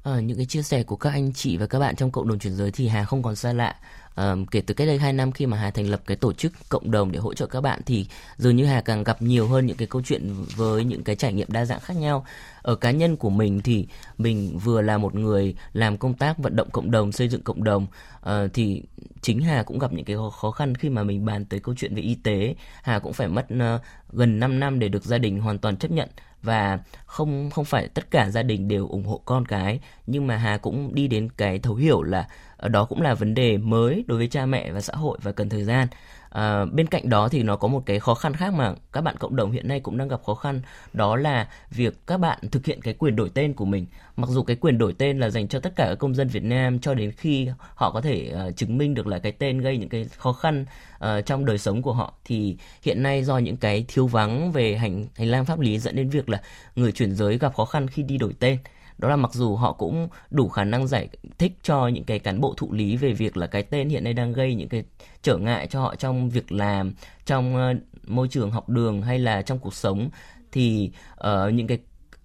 À, 0.03 0.19
những 0.19 0.37
cái 0.37 0.45
chia 0.45 0.61
sẻ 0.61 0.83
của 0.83 0.95
các 0.95 1.09
anh 1.09 1.33
chị 1.33 1.57
và 1.57 1.67
các 1.67 1.79
bạn 1.79 1.95
trong 1.95 2.11
cộng 2.11 2.27
đồng 2.27 2.39
chuyển 2.39 2.55
giới 2.55 2.71
thì 2.71 2.87
Hà 2.87 3.03
không 3.03 3.23
còn 3.23 3.35
xa 3.35 3.53
lạ. 3.53 3.75
À, 4.15 4.35
kể 4.51 4.61
từ 4.61 4.73
cách 4.73 4.87
đây 4.87 4.97
2 4.97 5.13
năm 5.13 5.31
khi 5.31 5.45
mà 5.45 5.57
Hà 5.57 5.71
thành 5.71 5.87
lập 5.87 6.01
cái 6.05 6.17
tổ 6.17 6.33
chức 6.33 6.53
cộng 6.69 6.91
đồng 6.91 7.11
để 7.11 7.19
hỗ 7.19 7.33
trợ 7.33 7.45
các 7.45 7.61
bạn 7.61 7.81
thì 7.85 8.05
dường 8.37 8.55
như 8.55 8.65
Hà 8.65 8.81
càng 8.81 9.03
gặp 9.03 9.21
nhiều 9.21 9.47
hơn 9.47 9.65
những 9.65 9.77
cái 9.77 9.87
câu 9.87 10.01
chuyện 10.05 10.33
với 10.55 10.83
những 10.83 11.03
cái 11.03 11.15
trải 11.15 11.33
nghiệm 11.33 11.51
đa 11.51 11.65
dạng 11.65 11.79
khác 11.79 11.97
nhau. 11.97 12.25
Ở 12.61 12.75
cá 12.75 12.91
nhân 12.91 13.15
của 13.15 13.29
mình 13.29 13.61
thì 13.61 13.87
mình 14.17 14.57
vừa 14.63 14.81
là 14.81 14.97
một 14.97 15.15
người 15.15 15.55
làm 15.73 15.97
công 15.97 16.13
tác 16.13 16.37
vận 16.37 16.55
động 16.55 16.69
cộng 16.71 16.91
đồng, 16.91 17.11
xây 17.11 17.29
dựng 17.29 17.41
cộng 17.41 17.63
đồng 17.63 17.87
à, 18.21 18.47
thì 18.53 18.83
chính 19.21 19.41
Hà 19.41 19.63
cũng 19.63 19.79
gặp 19.79 19.93
những 19.93 20.05
cái 20.05 20.15
khó 20.41 20.51
khăn 20.51 20.75
khi 20.75 20.89
mà 20.89 21.03
mình 21.03 21.25
bàn 21.25 21.45
tới 21.45 21.59
câu 21.59 21.75
chuyện 21.77 21.95
về 21.95 22.01
y 22.01 22.15
tế. 22.15 22.55
Hà 22.83 22.99
cũng 22.99 23.13
phải 23.13 23.27
mất 23.27 23.47
uh, 23.53 23.81
gần 24.13 24.39
5 24.39 24.59
năm 24.59 24.79
để 24.79 24.89
được 24.89 25.03
gia 25.03 25.17
đình 25.17 25.39
hoàn 25.39 25.57
toàn 25.57 25.77
chấp 25.77 25.91
nhận 25.91 26.09
và 26.43 26.79
không 27.05 27.49
không 27.49 27.65
phải 27.65 27.87
tất 27.87 28.11
cả 28.11 28.29
gia 28.29 28.43
đình 28.43 28.67
đều 28.67 28.87
ủng 28.87 29.05
hộ 29.05 29.21
con 29.25 29.45
cái 29.45 29.79
nhưng 30.07 30.27
mà 30.27 30.37
Hà 30.37 30.57
cũng 30.57 30.95
đi 30.95 31.07
đến 31.07 31.29
cái 31.37 31.59
thấu 31.59 31.75
hiểu 31.75 32.03
là 32.03 32.27
Ờ, 32.61 32.69
đó 32.69 32.85
cũng 32.85 33.01
là 33.01 33.13
vấn 33.13 33.33
đề 33.33 33.57
mới 33.57 34.03
đối 34.07 34.17
với 34.17 34.27
cha 34.27 34.45
mẹ 34.45 34.71
và 34.71 34.81
xã 34.81 34.93
hội 34.95 35.17
và 35.21 35.31
cần 35.31 35.49
thời 35.49 35.63
gian. 35.63 35.87
À, 36.29 36.65
bên 36.65 36.87
cạnh 36.87 37.09
đó 37.09 37.29
thì 37.29 37.43
nó 37.43 37.55
có 37.55 37.67
một 37.67 37.83
cái 37.85 37.99
khó 37.99 38.13
khăn 38.13 38.33
khác 38.33 38.53
mà 38.53 38.73
các 38.93 39.01
bạn 39.01 39.17
cộng 39.17 39.35
đồng 39.35 39.51
hiện 39.51 39.67
nay 39.67 39.79
cũng 39.79 39.97
đang 39.97 40.07
gặp 40.07 40.23
khó 40.25 40.35
khăn 40.35 40.61
đó 40.93 41.15
là 41.15 41.47
việc 41.71 42.07
các 42.07 42.17
bạn 42.17 42.39
thực 42.51 42.65
hiện 42.65 42.81
cái 42.81 42.93
quyền 42.93 43.15
đổi 43.15 43.29
tên 43.33 43.53
của 43.53 43.65
mình. 43.65 43.85
Mặc 44.15 44.29
dù 44.29 44.43
cái 44.43 44.55
quyền 44.55 44.77
đổi 44.77 44.93
tên 44.93 45.19
là 45.19 45.29
dành 45.29 45.47
cho 45.47 45.59
tất 45.59 45.75
cả 45.75 45.85
các 45.89 45.95
công 45.95 46.15
dân 46.15 46.27
Việt 46.27 46.43
Nam 46.43 46.79
cho 46.79 46.93
đến 46.93 47.11
khi 47.11 47.49
họ 47.75 47.91
có 47.91 48.01
thể 48.01 48.33
uh, 48.47 48.57
chứng 48.57 48.77
minh 48.77 48.93
được 48.93 49.07
là 49.07 49.19
cái 49.19 49.31
tên 49.31 49.61
gây 49.61 49.77
những 49.77 49.89
cái 49.89 50.05
khó 50.17 50.33
khăn 50.33 50.65
uh, 50.95 51.25
trong 51.25 51.45
đời 51.45 51.57
sống 51.57 51.81
của 51.81 51.93
họ 51.93 52.13
thì 52.25 52.57
hiện 52.81 53.03
nay 53.03 53.23
do 53.23 53.37
những 53.37 53.57
cái 53.57 53.85
thiếu 53.87 54.07
vắng 54.07 54.51
về 54.51 54.77
hành 54.77 55.05
hành 55.15 55.27
lang 55.27 55.45
pháp 55.45 55.59
lý 55.59 55.79
dẫn 55.79 55.95
đến 55.95 56.09
việc 56.09 56.29
là 56.29 56.41
người 56.75 56.91
chuyển 56.91 57.15
giới 57.15 57.37
gặp 57.37 57.55
khó 57.55 57.65
khăn 57.65 57.87
khi 57.87 58.03
đi 58.03 58.17
đổi 58.17 58.33
tên 58.39 58.57
đó 59.01 59.09
là 59.09 59.15
mặc 59.15 59.33
dù 59.33 59.55
họ 59.55 59.73
cũng 59.73 60.07
đủ 60.29 60.49
khả 60.49 60.63
năng 60.63 60.87
giải 60.87 61.09
thích 61.37 61.53
cho 61.63 61.87
những 61.87 62.03
cái 62.03 62.19
cán 62.19 62.41
bộ 62.41 62.53
thụ 62.57 62.73
lý 62.73 62.97
về 62.97 63.13
việc 63.13 63.37
là 63.37 63.47
cái 63.47 63.63
tên 63.63 63.89
hiện 63.89 64.03
nay 64.03 64.13
đang 64.13 64.33
gây 64.33 64.55
những 64.55 64.69
cái 64.69 64.83
trở 65.21 65.37
ngại 65.37 65.67
cho 65.67 65.81
họ 65.81 65.95
trong 65.95 66.29
việc 66.29 66.51
làm 66.51 66.93
trong 67.25 67.55
ờ, 67.55 67.73
môi 68.07 68.27
trường 68.27 68.51
học 68.51 68.69
đường 68.69 69.01
hay 69.01 69.19
là 69.19 69.41
trong 69.41 69.59
cuộc 69.59 69.73
sống 69.73 70.09
thì 70.51 70.91
uh, 71.13 71.53
những 71.53 71.67
cái 71.67 71.79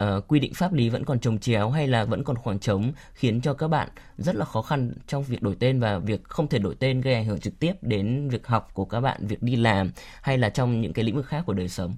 uh, 0.05 0.25
quy 0.29 0.41
định 0.41 0.55
pháp 0.55 0.73
lý 0.73 0.89
vẫn 0.89 1.05
còn 1.05 1.21
trồng 1.21 1.39
chéo 1.39 1.71
hay 1.71 1.89
là 1.89 2.05
vẫn 2.05 2.25
còn 2.25 2.37
khoảng 2.37 2.59
trống 2.59 2.93
khiến 3.15 3.41
cho 3.41 3.55
các 3.55 3.69
bạn 3.69 3.89
rất 4.19 4.37
là 4.37 4.45
khó 4.45 4.63
khăn 4.63 4.93
trong 5.07 5.23
việc 5.23 5.43
đổi 5.43 5.57
tên 5.59 5.81
và 5.81 5.99
việc 5.99 6.25
không 6.25 6.49
thể 6.49 6.59
đổi 6.59 6.75
tên 6.75 7.01
gây 7.01 7.15
ảnh 7.15 7.25
hưởng 7.25 7.41
trực 7.41 7.59
tiếp 7.59 7.73
đến 7.83 8.29
việc 8.29 8.47
học 8.47 8.71
của 8.75 8.85
các 8.85 9.01
bạn, 9.01 9.27
việc 9.27 9.43
đi 9.43 9.57
làm 9.57 9.91
hay 10.23 10.39
là 10.39 10.49
trong 10.51 10.81
những 10.81 10.93
cái 10.93 11.05
lĩnh 11.05 11.17
vực 11.17 11.27
khác 11.27 11.43
của 11.47 11.53
đời 11.53 11.69
sống. 11.69 11.95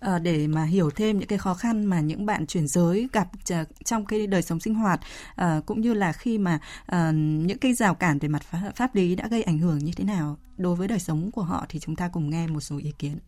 À, 0.00 0.18
để 0.18 0.46
mà 0.46 0.64
hiểu 0.64 0.90
thêm 0.90 1.18
những 1.18 1.28
cái 1.28 1.38
khó 1.38 1.54
khăn 1.54 1.84
mà 1.84 2.00
những 2.00 2.26
bạn 2.26 2.46
chuyển 2.46 2.66
giới 2.66 3.08
gặp 3.12 3.28
ờ, 3.50 3.64
trong 3.84 4.04
cái 4.04 4.26
đời 4.26 4.42
sống 4.42 4.60
sinh 4.60 4.74
hoạt 4.74 5.00
à, 5.36 5.60
cũng 5.66 5.80
như 5.80 5.94
là 5.94 6.12
khi 6.12 6.38
mà 6.38 6.58
à, 6.86 7.10
những 7.14 7.58
cái 7.58 7.74
rào 7.74 7.94
cản 7.94 8.18
về 8.18 8.28
mặt 8.28 8.42
pháp 8.76 8.94
lý 8.94 9.16
đã 9.16 9.28
gây 9.28 9.42
ảnh 9.42 9.58
hưởng 9.58 9.78
như 9.78 9.92
thế 9.96 10.04
nào 10.04 10.36
đối 10.56 10.76
với 10.76 10.88
đời 10.88 10.98
sống 10.98 11.30
của 11.30 11.42
họ 11.42 11.66
thì 11.68 11.78
chúng 11.78 11.96
ta 11.96 12.08
cùng 12.08 12.30
nghe 12.30 12.46
một 12.46 12.60
số 12.60 12.78
ý 12.78 12.92
kiến. 12.98 13.18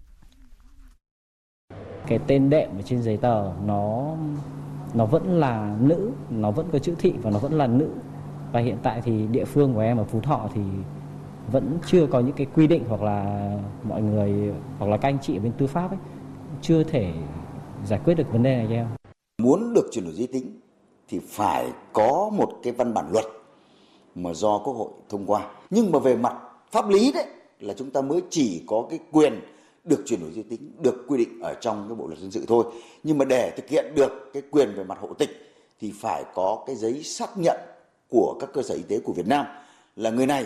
Cái 2.07 2.19
tên 2.27 2.51
đệm 2.51 2.71
ở 2.79 2.83
trên 2.83 3.03
giấy 3.03 3.17
tờ 3.17 3.53
nó 3.65 4.17
nó 4.95 5.07
vẫn 5.07 5.39
là 5.39 5.77
nữ, 5.81 6.11
nó 6.31 6.51
vẫn 6.51 6.69
có 6.73 6.79
chữ 6.79 6.95
thị 6.99 7.13
và 7.23 7.31
nó 7.31 7.39
vẫn 7.39 7.53
là 7.53 7.67
nữ. 7.67 7.89
Và 8.53 8.61
hiện 8.61 8.77
tại 8.83 9.03
thì 9.05 9.27
địa 9.27 9.45
phương 9.45 9.75
của 9.75 9.81
em 9.81 9.97
ở 9.97 10.05
Phú 10.05 10.21
Thọ 10.21 10.49
thì 10.55 10.61
vẫn 11.53 11.79
chưa 11.87 12.07
có 12.07 12.21
những 12.21 12.37
cái 12.37 12.47
quy 12.55 12.67
định 12.67 12.85
hoặc 12.89 13.03
là 13.03 13.51
mọi 13.83 14.03
người, 14.03 14.53
hoặc 14.79 14.87
là 14.87 14.97
các 14.97 15.09
anh 15.09 15.19
chị 15.23 15.37
ở 15.37 15.41
bên 15.41 15.53
tư 15.59 15.67
pháp 15.67 15.91
ấy, 15.91 15.99
chưa 16.63 16.85
thể 16.85 17.13
giải 17.87 18.01
quyết 18.05 18.15
được 18.15 18.33
vấn 18.33 18.43
đề 18.43 18.57
này 18.57 18.67
cho 18.69 18.75
em. 18.75 18.87
Muốn 19.43 19.75
được 19.75 19.89
chuyển 19.93 20.05
đổi 20.05 20.15
giới 20.15 20.27
tính 20.27 20.61
thì 21.09 21.21
phải 21.29 21.73
có 21.93 22.31
một 22.37 22.53
cái 22.63 22.73
văn 22.73 22.95
bản 22.95 23.13
luật 23.13 23.25
mà 24.15 24.35
do 24.35 24.59
Quốc 24.59 24.73
hội 24.73 24.91
thông 25.09 25.27
qua. 25.27 25.51
Nhưng 25.71 25.93
mà 25.93 25.99
về 25.99 26.17
mặt 26.17 26.37
pháp 26.71 26.89
lý 26.89 27.13
đấy 27.13 27.27
là 27.61 27.75
chúng 27.75 27.91
ta 27.91 28.01
mới 28.01 28.23
chỉ 28.31 28.63
có 28.67 28.87
cái 28.91 28.99
quyền 29.13 29.41
được 29.85 30.03
chuyển 30.07 30.21
đổi 30.21 30.31
giới 30.33 30.45
tính, 30.45 30.71
được 30.83 31.05
quy 31.09 31.19
định 31.19 31.41
ở 31.43 31.55
trong 31.61 31.85
cái 31.89 31.97
bộ 31.97 32.07
luật 32.07 32.19
dân 32.19 32.31
sự 32.31 32.45
thôi. 32.49 32.65
Nhưng 33.03 33.19
mà 33.19 33.25
để 33.25 33.53
thực 33.57 33.69
hiện 33.69 33.93
được 33.95 34.31
cái 34.33 34.43
quyền 34.51 34.75
về 34.75 34.85
mặt 34.85 34.99
hộ 35.01 35.15
tịch 35.15 35.31
thì 35.81 35.93
phải 36.01 36.25
có 36.35 36.65
cái 36.67 36.77
giấy 36.77 37.03
xác 37.03 37.39
nhận 37.39 37.57
của 38.09 38.37
các 38.41 38.51
cơ 38.55 38.63
sở 38.63 38.75
y 38.75 38.83
tế 38.83 38.99
của 39.05 39.13
Việt 39.13 39.27
Nam 39.27 39.47
là 39.97 40.11
người 40.11 40.27
này 40.27 40.45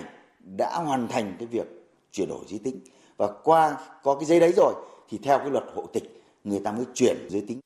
đã 0.57 0.77
hoàn 0.77 1.09
thành 1.09 1.37
cái 1.39 1.49
việc 1.49 1.67
chuyển 2.13 2.29
đổi 2.29 2.45
giới 2.49 2.59
tính 2.59 2.81
và 3.17 3.29
qua 3.45 3.77
có 4.03 4.15
cái 4.15 4.25
giấy 4.25 4.41
đấy 4.41 4.53
rồi 4.57 4.75
thì 5.09 5.19
theo 5.23 5.39
cái 5.39 5.51
luật 5.51 5.65
hộ 5.75 5.87
tịch 5.87 6.23
người 6.45 6.61
ta 6.65 6.73
mới 6.73 6.85
chuyển 6.95 7.17
giới 7.31 7.45
tính. 7.49 7.61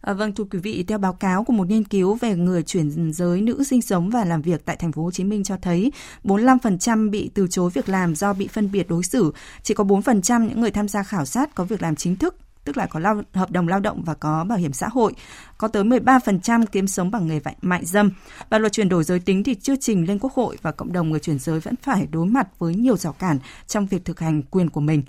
À, 0.00 0.12
vâng 0.12 0.34
thưa 0.34 0.44
quý 0.50 0.58
vị, 0.58 0.84
theo 0.88 0.98
báo 0.98 1.12
cáo 1.12 1.44
của 1.44 1.52
một 1.52 1.68
nghiên 1.68 1.84
cứu 1.84 2.14
về 2.14 2.36
người 2.36 2.62
chuyển 2.62 3.12
giới 3.12 3.40
nữ 3.40 3.64
sinh 3.64 3.82
sống 3.82 4.10
và 4.10 4.24
làm 4.24 4.42
việc 4.42 4.64
tại 4.64 4.76
thành 4.76 4.92
phố 4.92 5.02
Hồ 5.02 5.10
Chí 5.10 5.24
Minh 5.24 5.44
cho 5.44 5.56
thấy 5.62 5.92
45% 6.24 7.10
bị 7.10 7.30
từ 7.34 7.46
chối 7.50 7.70
việc 7.70 7.88
làm 7.88 8.14
do 8.14 8.32
bị 8.32 8.48
phân 8.48 8.72
biệt 8.72 8.88
đối 8.88 9.02
xử, 9.02 9.32
chỉ 9.62 9.74
có 9.74 9.84
4% 9.84 10.48
những 10.48 10.60
người 10.60 10.70
tham 10.70 10.88
gia 10.88 11.02
khảo 11.02 11.24
sát 11.24 11.54
có 11.54 11.64
việc 11.64 11.82
làm 11.82 11.96
chính 11.96 12.16
thức 12.16 12.34
tức 12.68 12.76
là 12.76 12.86
có 12.86 13.00
lao, 13.00 13.22
hợp 13.32 13.50
đồng 13.50 13.68
lao 13.68 13.80
động 13.80 14.02
và 14.04 14.14
có 14.14 14.44
bảo 14.44 14.58
hiểm 14.58 14.72
xã 14.72 14.88
hội, 14.88 15.12
có 15.58 15.68
tới 15.68 15.84
13% 15.84 16.64
kiếm 16.72 16.86
sống 16.86 17.10
bằng 17.10 17.26
nghề 17.26 17.40
mại 17.62 17.84
dâm. 17.84 18.10
Và 18.50 18.58
luật 18.58 18.72
chuyển 18.72 18.88
đổi 18.88 19.04
giới 19.04 19.20
tính 19.20 19.44
thì 19.44 19.54
chưa 19.54 19.76
trình 19.76 20.08
lên 20.08 20.18
Quốc 20.18 20.32
hội 20.32 20.56
và 20.62 20.72
cộng 20.72 20.92
đồng 20.92 21.10
người 21.10 21.20
chuyển 21.20 21.38
giới 21.38 21.60
vẫn 21.60 21.74
phải 21.82 22.08
đối 22.12 22.26
mặt 22.26 22.48
với 22.58 22.74
nhiều 22.74 22.96
rào 22.96 23.12
cản 23.12 23.38
trong 23.66 23.86
việc 23.86 24.04
thực 24.04 24.20
hành 24.20 24.42
quyền 24.42 24.70
của 24.70 24.80
mình. 24.80 25.02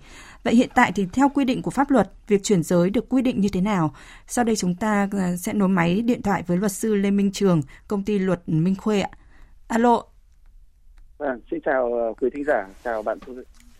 Vậy 0.44 0.56
hiện 0.56 0.70
tại 0.76 0.92
thì 0.96 1.08
theo 1.14 1.30
quy 1.30 1.46
định 1.46 1.62
của 1.62 1.72
pháp 1.72 1.92
luật, 1.92 2.12
việc 2.28 2.44
chuyển 2.44 2.64
giới 2.64 2.90
được 2.90 3.10
quy 3.10 3.22
định 3.22 3.42
như 3.42 3.50
thế 3.50 3.62
nào? 3.62 3.94
Sau 4.28 4.46
đây 4.46 4.56
chúng 4.56 4.76
ta 4.76 5.08
ờ, 5.12 5.36
sẽ 5.36 5.54
nối 5.54 5.70
máy 5.70 6.02
điện 6.02 6.22
thoại 6.22 6.44
với 6.48 6.58
luật 6.58 6.72
sư 6.72 6.96
Lê 6.96 7.12
Minh 7.12 7.32
Trường, 7.32 7.62
công 7.88 8.04
ty 8.04 8.20
luật 8.20 8.42
Minh 8.48 8.76
Khuê 8.76 9.02
ạ. 9.02 9.10
Alo. 9.68 10.04
À, 11.20 11.36
xin 11.52 11.60
chào 11.66 11.94
ờ, 11.94 12.14
quý 12.22 12.30
thính 12.34 12.44
giả, 12.44 12.68
chào 12.84 13.04
bạn 13.04 13.20
Thu 13.20 13.34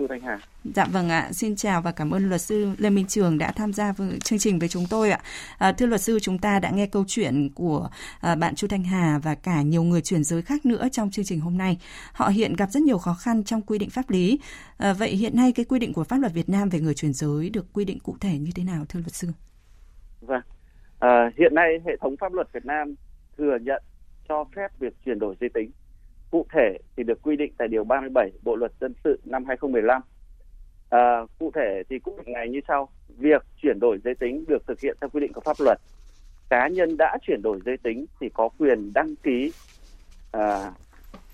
Thanh 0.08 0.22
Hà. 0.22 0.40
Dạ 0.64 0.86
vâng 0.86 1.10
ạ, 1.10 1.30
xin 1.32 1.56
chào 1.56 1.82
và 1.82 1.92
cảm 1.92 2.12
ơn 2.12 2.30
luật 2.30 2.42
sư 2.42 2.70
Lê 2.78 2.90
Minh 2.90 3.06
Trường 3.08 3.38
đã 3.38 3.52
tham 3.52 3.74
gia 3.74 3.92
với 3.92 4.20
chương 4.20 4.40
trình 4.40 4.60
với 4.60 4.70
chúng 4.70 4.84
tôi 4.90 5.12
ạ. 5.12 5.20
À, 5.58 5.72
thưa 5.72 5.86
luật 5.86 6.02
sư, 6.02 6.20
chúng 6.22 6.38
ta 6.38 6.60
đã 6.60 6.70
nghe 6.70 6.86
câu 6.86 7.04
chuyện 7.08 7.50
của 7.56 7.90
à, 8.22 8.36
bạn 8.36 8.56
Chu 8.56 8.68
Thanh 8.68 8.84
Hà 8.84 9.20
và 9.24 9.36
cả 9.36 9.62
nhiều 9.62 9.84
người 9.84 10.02
chuyển 10.02 10.24
giới 10.24 10.42
khác 10.42 10.66
nữa 10.66 10.88
trong 10.92 11.12
chương 11.12 11.26
trình 11.26 11.40
hôm 11.40 11.58
nay. 11.58 11.78
Họ 12.14 12.28
hiện 12.28 12.56
gặp 12.56 12.70
rất 12.72 12.84
nhiều 12.84 12.98
khó 12.98 13.14
khăn 13.14 13.44
trong 13.44 13.62
quy 13.62 13.78
định 13.78 13.90
pháp 13.90 14.10
lý. 14.10 14.40
À, 14.78 14.94
vậy 14.94 15.10
hiện 15.10 15.36
nay 15.36 15.52
cái 15.52 15.66
quy 15.66 15.80
định 15.80 15.94
của 15.94 16.04
pháp 16.04 16.18
luật 16.18 16.34
Việt 16.34 16.50
Nam 16.50 16.70
về 16.70 16.80
người 16.80 16.94
chuyển 16.94 17.14
giới 17.14 17.50
được 17.50 17.74
quy 17.74 17.86
định 17.86 18.00
cụ 18.00 18.16
thể 18.20 18.38
như 18.38 18.52
thế 18.56 18.64
nào 18.64 18.86
thưa 18.90 19.00
luật 19.00 19.14
sư? 19.14 19.28
Vâng, 20.22 20.42
à, 21.00 21.32
hiện 21.38 21.56
nay 21.56 21.80
hệ 21.86 21.92
thống 22.02 22.16
pháp 22.20 22.34
luật 22.34 22.48
Việt 22.54 22.66
Nam 22.66 22.96
thừa 23.38 23.58
nhận 23.62 23.84
cho 24.30 24.46
phép 24.56 24.68
việc 24.80 24.94
chuyển 25.06 25.20
đổi 25.20 25.36
giới 25.40 25.50
tính 25.54 25.72
Cụ 26.32 26.46
thể 26.54 26.78
thì 26.98 27.04
được 27.04 27.22
quy 27.22 27.36
định 27.36 27.54
tại 27.58 27.68
Điều 27.68 27.84
37 27.84 28.32
Bộ 28.44 28.56
Luật 28.56 28.72
Dân 28.82 28.94
sự 29.04 29.20
năm 29.26 29.46
2015. 29.46 30.02
À, 30.90 31.26
cụ 31.40 31.52
thể 31.56 31.84
thì 31.90 32.00
cũng 32.00 32.20
ngày 32.26 32.50
như 32.50 32.60
sau. 32.68 32.90
Việc 33.18 33.46
chuyển 33.62 33.80
đổi 33.80 33.98
giới 34.04 34.16
tính 34.16 34.44
được 34.48 34.68
thực 34.68 34.80
hiện 34.80 34.98
theo 35.02 35.10
quy 35.10 35.20
định 35.20 35.34
của 35.34 35.42
pháp 35.42 35.58
luật. 35.60 35.80
Cá 36.50 36.68
nhân 36.68 36.98
đã 36.98 37.18
chuyển 37.22 37.42
đổi 37.42 37.60
giới 37.66 37.78
tính 37.78 38.06
thì 38.20 38.30
có 38.34 38.50
quyền 38.58 38.94
đăng 38.94 39.16
ký 39.16 39.52
à, 40.32 40.72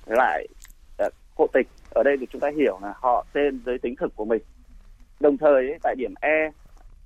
lại 0.06 0.48
à, 0.98 1.10
hộ 1.36 1.48
tịch. 1.54 1.68
Ở 1.90 2.04
đây 2.04 2.18
thì 2.20 2.28
chúng 2.32 2.42
ta 2.42 2.52
hiểu 2.58 2.80
là 2.82 2.94
họ 2.96 3.26
tên 3.34 3.60
giới 3.66 3.78
tính 3.80 3.96
thực 3.96 4.16
của 4.16 4.26
mình. 4.26 4.42
Đồng 5.20 5.38
thời 5.38 5.78
tại 5.84 5.96
điểm 5.98 6.14
E 6.22 6.52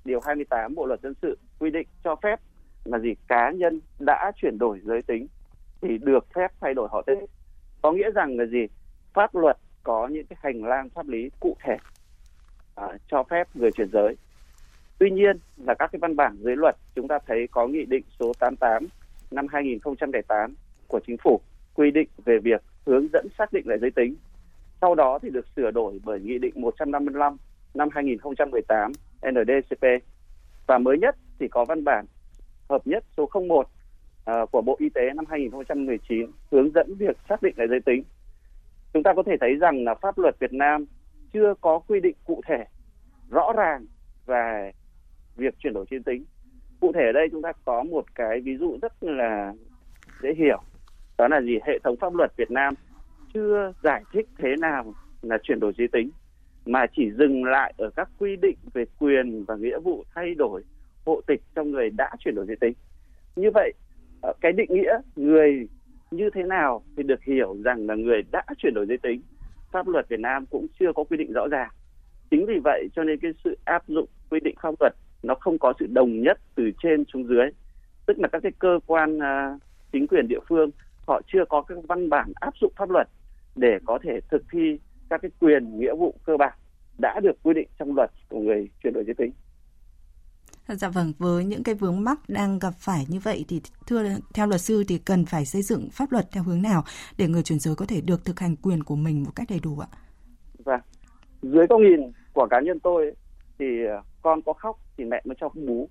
điều 0.05 0.19
28 0.19 0.75
Bộ 0.75 0.85
luật 0.85 1.01
dân 1.01 1.13
sự 1.21 1.37
quy 1.59 1.69
định 1.69 1.87
cho 2.03 2.15
phép 2.15 2.39
là 2.83 2.99
gì 2.99 3.13
cá 3.27 3.51
nhân 3.51 3.79
đã 3.99 4.31
chuyển 4.35 4.57
đổi 4.57 4.79
giới 4.83 5.01
tính 5.01 5.27
thì 5.81 5.97
được 5.97 6.27
phép 6.35 6.51
thay 6.61 6.73
đổi 6.73 6.87
họ 6.91 7.01
tên 7.01 7.17
có 7.81 7.91
nghĩa 7.91 8.11
rằng 8.11 8.37
là 8.37 8.45
gì? 8.45 8.67
Pháp 9.13 9.35
luật 9.35 9.57
có 9.83 10.07
những 10.07 10.25
cái 10.25 10.37
hành 10.41 10.63
lang 10.63 10.89
pháp 10.89 11.07
lý 11.07 11.29
cụ 11.39 11.55
thể 11.63 11.77
à, 12.75 12.87
cho 13.07 13.23
phép 13.23 13.47
người 13.53 13.71
chuyển 13.71 13.89
giới. 13.93 14.15
Tuy 14.99 15.11
nhiên 15.11 15.37
là 15.57 15.73
các 15.79 15.91
cái 15.91 15.99
văn 15.99 16.15
bản 16.15 16.37
dưới 16.39 16.55
luật 16.55 16.75
chúng 16.95 17.07
ta 17.07 17.19
thấy 17.27 17.47
có 17.51 17.67
nghị 17.67 17.85
định 17.85 18.03
số 18.19 18.33
88 18.39 18.87
năm 19.31 19.47
2008 19.47 20.53
của 20.87 20.99
chính 21.07 21.17
phủ 21.23 21.39
quy 21.75 21.91
định 21.91 22.07
về 22.25 22.39
việc 22.43 22.61
hướng 22.85 23.07
dẫn 23.13 23.27
xác 23.37 23.53
định 23.53 23.67
lại 23.67 23.77
giới 23.81 23.91
tính. 23.91 24.15
Sau 24.81 24.95
đó 24.95 25.19
thì 25.21 25.29
được 25.29 25.45
sửa 25.55 25.71
đổi 25.71 25.99
bởi 26.03 26.19
nghị 26.19 26.37
định 26.37 26.53
155 26.55 27.37
năm 27.73 27.89
2018 27.91 28.91
NDCP 29.31 29.85
và 30.67 30.77
mới 30.77 30.97
nhất 30.97 31.15
thì 31.39 31.47
có 31.47 31.65
văn 31.65 31.83
bản 31.83 32.05
hợp 32.69 32.87
nhất 32.87 33.03
số 33.17 33.29
01 33.47 33.67
Ờ, 34.29 34.45
của 34.45 34.61
Bộ 34.61 34.75
Y 34.79 34.89
tế 34.89 35.01
năm 35.15 35.25
2019 35.29 36.31
hướng 36.51 36.71
dẫn 36.71 36.95
việc 36.95 37.17
xác 37.29 37.41
định 37.41 37.53
lại 37.57 37.67
giới 37.67 37.79
tính. 37.79 38.03
Chúng 38.93 39.03
ta 39.03 39.13
có 39.13 39.23
thể 39.23 39.35
thấy 39.41 39.55
rằng 39.55 39.83
là 39.83 39.95
pháp 39.95 40.17
luật 40.17 40.35
Việt 40.39 40.53
Nam 40.53 40.85
chưa 41.33 41.53
có 41.61 41.79
quy 41.79 41.99
định 41.99 42.15
cụ 42.25 42.41
thể 42.47 42.63
rõ 43.29 43.53
ràng 43.57 43.85
về 44.25 44.71
việc 45.37 45.53
chuyển 45.59 45.73
đổi 45.73 45.85
giới 45.91 45.99
tính. 46.05 46.25
Cụ 46.79 46.91
thể 46.95 47.05
ở 47.05 47.11
đây 47.11 47.27
chúng 47.31 47.41
ta 47.41 47.51
có 47.65 47.83
một 47.83 48.15
cái 48.15 48.39
ví 48.39 48.57
dụ 48.57 48.77
rất 48.81 49.03
là 49.03 49.53
dễ 50.21 50.33
hiểu. 50.37 50.61
Đó 51.17 51.27
là 51.27 51.41
gì? 51.41 51.59
Hệ 51.65 51.79
thống 51.83 51.95
pháp 52.01 52.15
luật 52.15 52.31
Việt 52.37 52.51
Nam 52.51 52.73
chưa 53.33 53.73
giải 53.83 54.03
thích 54.13 54.27
thế 54.37 54.55
nào 54.59 54.93
là 55.21 55.37
chuyển 55.43 55.59
đổi 55.59 55.73
giới 55.77 55.87
tính 55.87 56.09
mà 56.65 56.85
chỉ 56.95 57.11
dừng 57.11 57.43
lại 57.43 57.73
ở 57.77 57.89
các 57.95 58.09
quy 58.19 58.35
định 58.35 58.57
về 58.73 58.85
quyền 58.99 59.43
và 59.47 59.55
nghĩa 59.55 59.79
vụ 59.79 60.03
thay 60.15 60.33
đổi 60.33 60.63
hộ 61.05 61.21
tịch 61.27 61.41
cho 61.55 61.63
người 61.63 61.89
đã 61.89 62.09
chuyển 62.19 62.35
đổi 62.35 62.45
giới 62.45 62.55
tính. 62.55 62.73
Như 63.35 63.51
vậy, 63.53 63.73
Ờ, 64.21 64.33
cái 64.41 64.51
định 64.51 64.73
nghĩa 64.73 64.99
người 65.15 65.67
như 66.11 66.29
thế 66.33 66.43
nào 66.43 66.81
thì 66.97 67.03
được 67.03 67.23
hiểu 67.23 67.57
rằng 67.63 67.87
là 67.87 67.95
người 67.95 68.21
đã 68.31 68.43
chuyển 68.57 68.73
đổi 68.73 68.85
giới 68.85 68.97
tính. 68.97 69.21
Pháp 69.71 69.87
luật 69.87 70.09
Việt 70.09 70.19
Nam 70.19 70.45
cũng 70.45 70.67
chưa 70.79 70.93
có 70.95 71.03
quy 71.03 71.17
định 71.17 71.33
rõ 71.33 71.47
ràng. 71.51 71.69
Chính 72.31 72.45
vì 72.45 72.59
vậy 72.63 72.87
cho 72.95 73.03
nên 73.03 73.19
cái 73.19 73.31
sự 73.43 73.57
áp 73.65 73.83
dụng 73.87 74.05
quy 74.29 74.39
định 74.39 74.55
pháp 74.61 74.75
luật 74.79 74.93
nó 75.23 75.35
không 75.35 75.57
có 75.57 75.73
sự 75.79 75.85
đồng 75.89 76.21
nhất 76.21 76.39
từ 76.55 76.71
trên 76.83 77.03
xuống 77.13 77.27
dưới. 77.27 77.45
Tức 78.05 78.19
là 78.19 78.27
các 78.27 78.43
cái 78.43 78.51
cơ 78.59 78.79
quan 78.87 79.17
uh, 79.17 79.61
chính 79.91 80.07
quyền 80.07 80.27
địa 80.27 80.39
phương 80.49 80.69
họ 81.07 81.21
chưa 81.27 81.45
có 81.49 81.61
các 81.61 81.77
văn 81.87 82.09
bản 82.09 82.31
áp 82.35 82.53
dụng 82.61 82.73
pháp 82.75 82.89
luật 82.89 83.07
để 83.55 83.79
có 83.85 83.99
thể 84.03 84.19
thực 84.31 84.43
thi 84.51 84.79
các 85.09 85.21
cái 85.21 85.31
quyền 85.39 85.79
nghĩa 85.79 85.95
vụ 85.95 86.13
cơ 86.25 86.37
bản 86.37 86.53
đã 86.97 87.19
được 87.19 87.43
quy 87.43 87.53
định 87.53 87.67
trong 87.79 87.95
luật 87.95 88.11
của 88.29 88.39
người 88.39 88.69
chuyển 88.83 88.93
đổi 88.93 89.03
giới 89.03 89.13
tính. 89.13 89.31
Dạ 90.75 90.89
vâng, 90.89 91.13
với 91.17 91.45
những 91.45 91.63
cái 91.63 91.75
vướng 91.75 92.03
mắc 92.03 92.19
đang 92.27 92.59
gặp 92.59 92.73
phải 92.77 93.05
như 93.07 93.19
vậy 93.23 93.45
thì 93.47 93.61
thưa 93.87 94.03
theo 94.33 94.47
luật 94.47 94.61
sư 94.61 94.83
thì 94.87 94.97
cần 94.97 95.25
phải 95.25 95.45
xây 95.45 95.61
dựng 95.61 95.89
pháp 95.91 96.11
luật 96.11 96.31
theo 96.31 96.43
hướng 96.43 96.61
nào 96.61 96.83
để 97.17 97.27
người 97.27 97.43
chuyển 97.43 97.59
giới 97.59 97.75
có 97.75 97.85
thể 97.85 98.01
được 98.01 98.25
thực 98.25 98.39
hành 98.39 98.55
quyền 98.55 98.83
của 98.83 98.95
mình 98.95 99.23
một 99.23 99.31
cách 99.35 99.47
đầy 99.49 99.59
đủ 99.63 99.79
ạ? 99.79 99.87
Vâng, 100.65 100.79
dưới 101.41 101.67
góc 101.69 101.79
nhìn 101.81 102.11
của 102.33 102.47
cá 102.49 102.59
nhân 102.59 102.79
tôi 102.79 103.11
thì 103.59 103.65
ờ, 103.89 104.01
con 104.21 104.41
có 104.41 104.53
khóc 104.53 104.79
thì 104.97 105.05
mẹ 105.05 105.21
mới 105.25 105.35
cho 105.39 105.49
bú. 105.49 105.89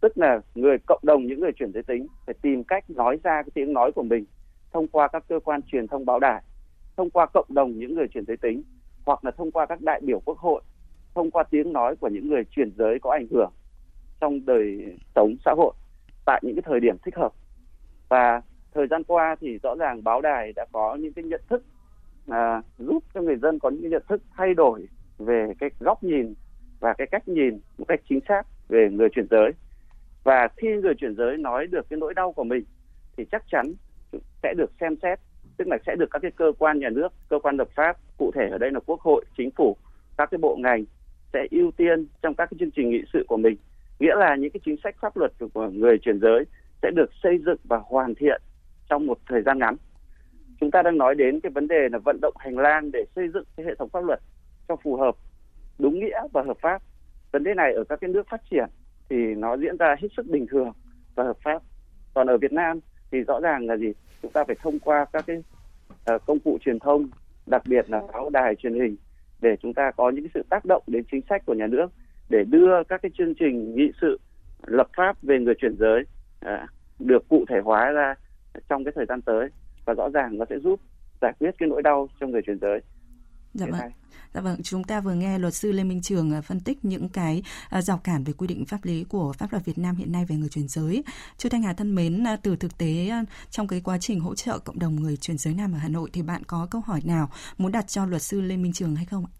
Tức 0.00 0.18
là 0.18 0.40
người 0.54 0.76
cộng 0.86 1.00
đồng 1.02 1.26
những 1.26 1.40
người 1.40 1.52
chuyển 1.58 1.72
giới 1.72 1.82
tính 1.82 2.06
phải 2.26 2.34
tìm 2.42 2.64
cách 2.64 2.90
nói 2.90 3.18
ra 3.22 3.42
cái 3.42 3.50
tiếng 3.54 3.72
nói 3.72 3.92
của 3.94 4.02
mình 4.02 4.24
thông 4.72 4.88
qua 4.88 5.08
các 5.08 5.24
cơ 5.28 5.40
quan 5.44 5.60
truyền 5.62 5.88
thông 5.88 6.06
báo 6.06 6.18
đài, 6.18 6.42
thông 6.96 7.10
qua 7.10 7.26
cộng 7.34 7.46
đồng 7.48 7.78
những 7.78 7.94
người 7.94 8.06
chuyển 8.14 8.24
giới 8.26 8.36
tính 8.36 8.62
hoặc 9.06 9.24
là 9.24 9.30
thông 9.30 9.50
qua 9.50 9.66
các 9.66 9.80
đại 9.80 10.00
biểu 10.04 10.20
quốc 10.24 10.38
hội, 10.38 10.62
thông 11.14 11.30
qua 11.30 11.44
tiếng 11.50 11.72
nói 11.72 11.96
của 11.96 12.08
những 12.08 12.28
người 12.28 12.42
chuyển 12.50 12.70
giới 12.78 12.98
có 13.02 13.10
ảnh 13.10 13.26
hưởng 13.30 13.50
trong 14.20 14.46
đời 14.46 14.96
sống 15.14 15.36
xã 15.44 15.54
hội 15.56 15.72
tại 16.24 16.40
những 16.44 16.54
cái 16.54 16.62
thời 16.66 16.80
điểm 16.80 16.96
thích 17.04 17.16
hợp. 17.16 17.32
Và 18.08 18.42
thời 18.74 18.86
gian 18.86 19.04
qua 19.04 19.36
thì 19.40 19.58
rõ 19.62 19.74
ràng 19.74 20.04
báo 20.04 20.20
đài 20.20 20.52
đã 20.56 20.66
có 20.72 20.94
những 20.94 21.12
cái 21.12 21.24
nhận 21.24 21.40
thức 21.48 21.64
à, 22.28 22.62
giúp 22.78 23.04
cho 23.14 23.20
người 23.20 23.36
dân 23.36 23.58
có 23.58 23.70
những 23.70 23.82
cái 23.82 23.90
nhận 23.90 24.02
thức 24.08 24.22
thay 24.36 24.54
đổi 24.54 24.88
về 25.18 25.52
cái 25.60 25.70
góc 25.80 26.02
nhìn 26.04 26.34
và 26.80 26.94
cái 26.98 27.06
cách 27.06 27.28
nhìn 27.28 27.60
một 27.78 27.84
cách 27.88 28.00
chính 28.08 28.20
xác 28.28 28.42
về 28.68 28.88
người 28.92 29.08
chuyển 29.08 29.26
giới. 29.30 29.52
Và 30.24 30.48
khi 30.56 30.68
người 30.68 30.94
chuyển 30.94 31.14
giới 31.16 31.36
nói 31.36 31.66
được 31.66 31.86
cái 31.90 31.98
nỗi 31.98 32.14
đau 32.14 32.32
của 32.32 32.44
mình 32.44 32.64
thì 33.16 33.24
chắc 33.32 33.42
chắn 33.50 33.72
sẽ 34.42 34.54
được 34.56 34.70
xem 34.80 34.96
xét 35.02 35.18
tức 35.56 35.68
là 35.68 35.78
sẽ 35.86 35.96
được 35.96 36.10
các 36.10 36.18
cái 36.22 36.30
cơ 36.30 36.52
quan 36.58 36.78
nhà 36.78 36.88
nước 36.90 37.08
cơ 37.28 37.38
quan 37.38 37.56
lập 37.56 37.68
pháp 37.74 37.96
cụ 38.18 38.30
thể 38.34 38.48
ở 38.50 38.58
đây 38.58 38.70
là 38.70 38.80
quốc 38.86 39.00
hội 39.00 39.24
chính 39.36 39.50
phủ 39.50 39.76
các 40.18 40.30
cái 40.30 40.38
bộ 40.38 40.56
ngành 40.56 40.84
sẽ 41.32 41.46
ưu 41.50 41.70
tiên 41.70 42.06
trong 42.22 42.34
các 42.34 42.50
cái 42.50 42.56
chương 42.60 42.70
trình 42.70 42.90
nghị 42.90 43.02
sự 43.12 43.24
của 43.28 43.36
mình 43.36 43.56
nghĩa 44.00 44.14
là 44.16 44.36
những 44.36 44.50
cái 44.50 44.60
chính 44.64 44.76
sách 44.84 44.96
pháp 45.00 45.16
luật 45.16 45.32
của 45.54 45.68
người 45.68 45.98
chuyển 45.98 46.20
giới 46.20 46.44
sẽ 46.82 46.90
được 46.90 47.10
xây 47.22 47.38
dựng 47.46 47.58
và 47.64 47.80
hoàn 47.84 48.14
thiện 48.14 48.42
trong 48.88 49.06
một 49.06 49.18
thời 49.28 49.42
gian 49.42 49.58
ngắn. 49.58 49.76
Chúng 50.60 50.70
ta 50.70 50.82
đang 50.82 50.98
nói 50.98 51.14
đến 51.14 51.40
cái 51.40 51.52
vấn 51.52 51.68
đề 51.68 51.88
là 51.92 51.98
vận 51.98 52.18
động 52.22 52.34
hành 52.38 52.58
lang 52.58 52.90
để 52.92 53.04
xây 53.16 53.28
dựng 53.28 53.44
cái 53.56 53.66
hệ 53.66 53.74
thống 53.74 53.88
pháp 53.88 54.04
luật 54.04 54.20
cho 54.68 54.76
phù 54.76 54.96
hợp 54.96 55.14
đúng 55.78 56.00
nghĩa 56.00 56.20
và 56.32 56.42
hợp 56.42 56.56
pháp. 56.60 56.82
Vấn 57.32 57.44
đề 57.44 57.54
này 57.54 57.72
ở 57.72 57.84
các 57.84 58.00
cái 58.00 58.10
nước 58.10 58.28
phát 58.28 58.40
triển 58.50 58.68
thì 59.08 59.16
nó 59.16 59.56
diễn 59.56 59.76
ra 59.76 59.96
hết 59.98 60.08
sức 60.16 60.26
bình 60.26 60.46
thường 60.50 60.72
và 61.14 61.24
hợp 61.24 61.36
pháp. 61.42 61.62
Còn 62.14 62.26
ở 62.26 62.38
Việt 62.38 62.52
Nam 62.52 62.80
thì 63.10 63.20
rõ 63.20 63.40
ràng 63.40 63.66
là 63.66 63.76
gì? 63.76 63.92
Chúng 64.22 64.32
ta 64.32 64.44
phải 64.44 64.56
thông 64.62 64.78
qua 64.78 65.04
các 65.12 65.24
cái 65.26 65.36
uh, 66.14 66.26
công 66.26 66.38
cụ 66.38 66.58
truyền 66.60 66.78
thông 66.78 67.08
đặc 67.46 67.62
biệt 67.66 67.90
là 67.90 68.02
báo 68.12 68.30
đài 68.30 68.54
truyền 68.54 68.74
hình 68.74 68.96
để 69.40 69.56
chúng 69.62 69.74
ta 69.74 69.90
có 69.96 70.10
những 70.10 70.24
cái 70.24 70.30
sự 70.34 70.42
tác 70.50 70.64
động 70.64 70.82
đến 70.86 71.04
chính 71.10 71.20
sách 71.28 71.42
của 71.46 71.54
nhà 71.54 71.66
nước 71.66 71.86
để 72.28 72.44
đưa 72.44 72.70
các 72.88 73.02
cái 73.02 73.10
chương 73.18 73.34
trình 73.34 73.74
nghị 73.74 73.92
sự 74.00 74.20
lập 74.66 74.86
pháp 74.96 75.22
về 75.22 75.38
người 75.38 75.54
chuyển 75.60 75.76
giới 75.78 76.04
à, 76.40 76.66
được 76.98 77.28
cụ 77.28 77.44
thể 77.48 77.56
hóa 77.64 77.90
ra 77.90 78.14
trong 78.68 78.84
cái 78.84 78.92
thời 78.96 79.06
gian 79.08 79.22
tới 79.22 79.48
và 79.84 79.94
rõ 79.94 80.08
ràng 80.14 80.38
nó 80.38 80.44
sẽ 80.50 80.56
giúp 80.58 80.80
giải 81.20 81.32
quyết 81.38 81.50
cái 81.58 81.68
nỗi 81.68 81.82
đau 81.82 82.08
cho 82.20 82.26
người 82.26 82.42
chuyển 82.46 82.58
giới. 82.60 82.80
Dạ 83.54 83.66
vâng. 83.70 83.90
Dạ 84.34 84.40
vâng, 84.40 84.62
chúng 84.62 84.84
ta 84.84 85.00
vừa 85.00 85.14
nghe 85.14 85.38
luật 85.38 85.54
sư 85.54 85.72
Lê 85.72 85.84
Minh 85.84 86.02
Trường 86.02 86.32
à, 86.32 86.40
phân 86.40 86.60
tích 86.60 86.84
những 86.84 87.08
cái 87.08 87.42
à, 87.70 87.82
rào 87.82 88.00
cản 88.04 88.24
về 88.24 88.32
quy 88.32 88.46
định 88.46 88.64
pháp 88.66 88.78
lý 88.82 89.04
của 89.04 89.32
pháp 89.32 89.52
luật 89.52 89.64
Việt 89.64 89.78
Nam 89.78 89.96
hiện 89.96 90.12
nay 90.12 90.24
về 90.24 90.36
người 90.36 90.48
chuyển 90.48 90.68
giới. 90.68 91.04
Chú 91.38 91.48
Thanh 91.48 91.62
Hà 91.62 91.72
thân 91.72 91.94
mến, 91.94 92.26
à, 92.26 92.36
từ 92.42 92.56
thực 92.56 92.78
tế 92.78 93.10
trong 93.50 93.68
cái 93.68 93.80
quá 93.84 93.98
trình 93.98 94.20
hỗ 94.20 94.34
trợ 94.34 94.58
cộng 94.58 94.78
đồng 94.78 94.96
người 94.96 95.16
chuyển 95.16 95.38
giới 95.38 95.54
nam 95.54 95.72
ở 95.72 95.78
Hà 95.78 95.88
Nội 95.88 96.10
thì 96.12 96.22
bạn 96.22 96.42
có 96.46 96.68
câu 96.70 96.80
hỏi 96.80 97.00
nào 97.04 97.30
muốn 97.58 97.72
đặt 97.72 97.88
cho 97.88 98.06
luật 98.06 98.22
sư 98.22 98.40
Lê 98.40 98.56
Minh 98.56 98.72
Trường 98.72 98.96
hay 98.96 99.04
không 99.04 99.24
ạ? 99.24 99.32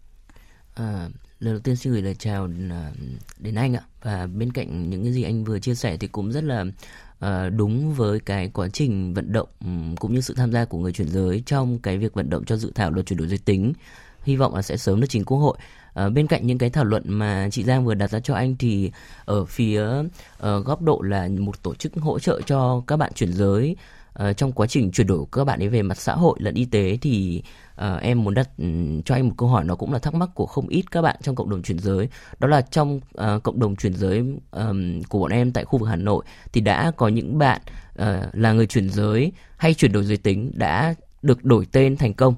À, 0.75 1.09
lời 1.39 1.53
đầu 1.53 1.59
tiên 1.59 1.75
xin 1.75 1.93
gửi 1.93 2.01
lời 2.01 2.15
chào 2.15 2.49
à, 2.71 2.91
đến 3.39 3.55
anh 3.55 3.75
ạ. 3.75 3.81
Và 4.01 4.27
bên 4.27 4.51
cạnh 4.51 4.89
những 4.89 5.03
cái 5.03 5.13
gì 5.13 5.23
anh 5.23 5.43
vừa 5.43 5.59
chia 5.59 5.75
sẻ 5.75 5.97
thì 5.97 6.07
cũng 6.07 6.31
rất 6.31 6.43
là 6.43 6.65
uh, 7.25 7.53
đúng 7.55 7.93
với 7.93 8.19
cái 8.19 8.49
quá 8.49 8.67
trình 8.73 9.13
vận 9.13 9.31
động 9.31 9.49
um, 9.61 9.95
cũng 9.95 10.13
như 10.13 10.21
sự 10.21 10.33
tham 10.33 10.51
gia 10.51 10.65
của 10.65 10.77
người 10.77 10.91
chuyển 10.91 11.09
giới 11.09 11.43
trong 11.45 11.79
cái 11.79 11.97
việc 11.97 12.13
vận 12.13 12.29
động 12.29 12.45
cho 12.45 12.57
dự 12.57 12.71
thảo 12.75 12.91
luật 12.91 13.05
chuyển 13.05 13.19
đổi 13.19 13.27
giới 13.27 13.37
tính. 13.37 13.73
Hy 14.23 14.35
vọng 14.35 14.55
là 14.55 14.61
sẽ 14.61 14.77
sớm 14.77 15.01
được 15.01 15.07
trình 15.09 15.25
quốc 15.25 15.37
hội. 15.37 15.57
À, 15.93 16.09
bên 16.09 16.27
cạnh 16.27 16.47
những 16.47 16.57
cái 16.57 16.69
thảo 16.69 16.83
luận 16.83 17.03
mà 17.05 17.49
chị 17.51 17.63
Giang 17.63 17.85
vừa 17.85 17.93
đặt 17.93 18.11
ra 18.11 18.19
cho 18.19 18.33
anh 18.33 18.55
thì 18.59 18.91
ở 19.25 19.45
phía 19.45 19.83
uh, 19.99 20.65
góc 20.65 20.81
độ 20.81 21.01
là 21.01 21.27
một 21.39 21.63
tổ 21.63 21.75
chức 21.75 21.93
hỗ 21.95 22.19
trợ 22.19 22.41
cho 22.41 22.83
các 22.87 22.97
bạn 22.97 23.11
chuyển 23.15 23.33
giới 23.33 23.75
uh, 24.23 24.37
trong 24.37 24.51
quá 24.51 24.67
trình 24.67 24.91
chuyển 24.91 25.07
đổi 25.07 25.25
các 25.31 25.45
bạn 25.45 25.59
ấy 25.59 25.69
về 25.69 25.81
mặt 25.81 25.97
xã 25.97 26.13
hội 26.13 26.37
lẫn 26.39 26.55
y 26.55 26.65
tế 26.65 26.97
thì 27.01 27.43
uh, 27.81 28.01
em 28.01 28.23
muốn 28.23 28.33
đặt 28.33 28.49
um, 28.57 29.01
cho 29.01 29.15
anh 29.15 29.27
một 29.27 29.33
câu 29.37 29.49
hỏi 29.49 29.63
nó 29.63 29.75
cũng 29.75 29.93
là 29.93 29.99
thắc 29.99 30.13
mắc 30.13 30.29
của 30.35 30.45
không 30.45 30.67
ít 30.67 30.91
các 30.91 31.01
bạn 31.01 31.15
trong 31.21 31.35
cộng 31.35 31.49
đồng 31.49 31.61
chuyển 31.61 31.79
giới. 31.79 32.09
Đó 32.39 32.47
là 32.47 32.61
trong 32.61 32.95
uh, 32.97 33.43
cộng 33.43 33.59
đồng 33.59 33.75
chuyển 33.75 33.93
giới 33.93 34.23
um, 34.51 35.01
của 35.09 35.19
bọn 35.19 35.31
em 35.31 35.51
tại 35.51 35.65
khu 35.65 35.79
vực 35.79 35.89
Hà 35.89 35.95
Nội 35.95 36.25
thì 36.53 36.61
đã 36.61 36.91
có 36.97 37.07
những 37.07 37.37
bạn 37.37 37.61
uh, 38.01 38.05
là 38.33 38.51
người 38.51 38.67
chuyển 38.67 38.89
giới 38.89 39.31
hay 39.57 39.73
chuyển 39.73 39.91
đổi 39.91 40.03
giới 40.03 40.17
tính 40.17 40.51
đã 40.55 40.95
được 41.21 41.45
đổi 41.45 41.65
tên 41.71 41.97
thành 41.97 42.13
công. 42.13 42.35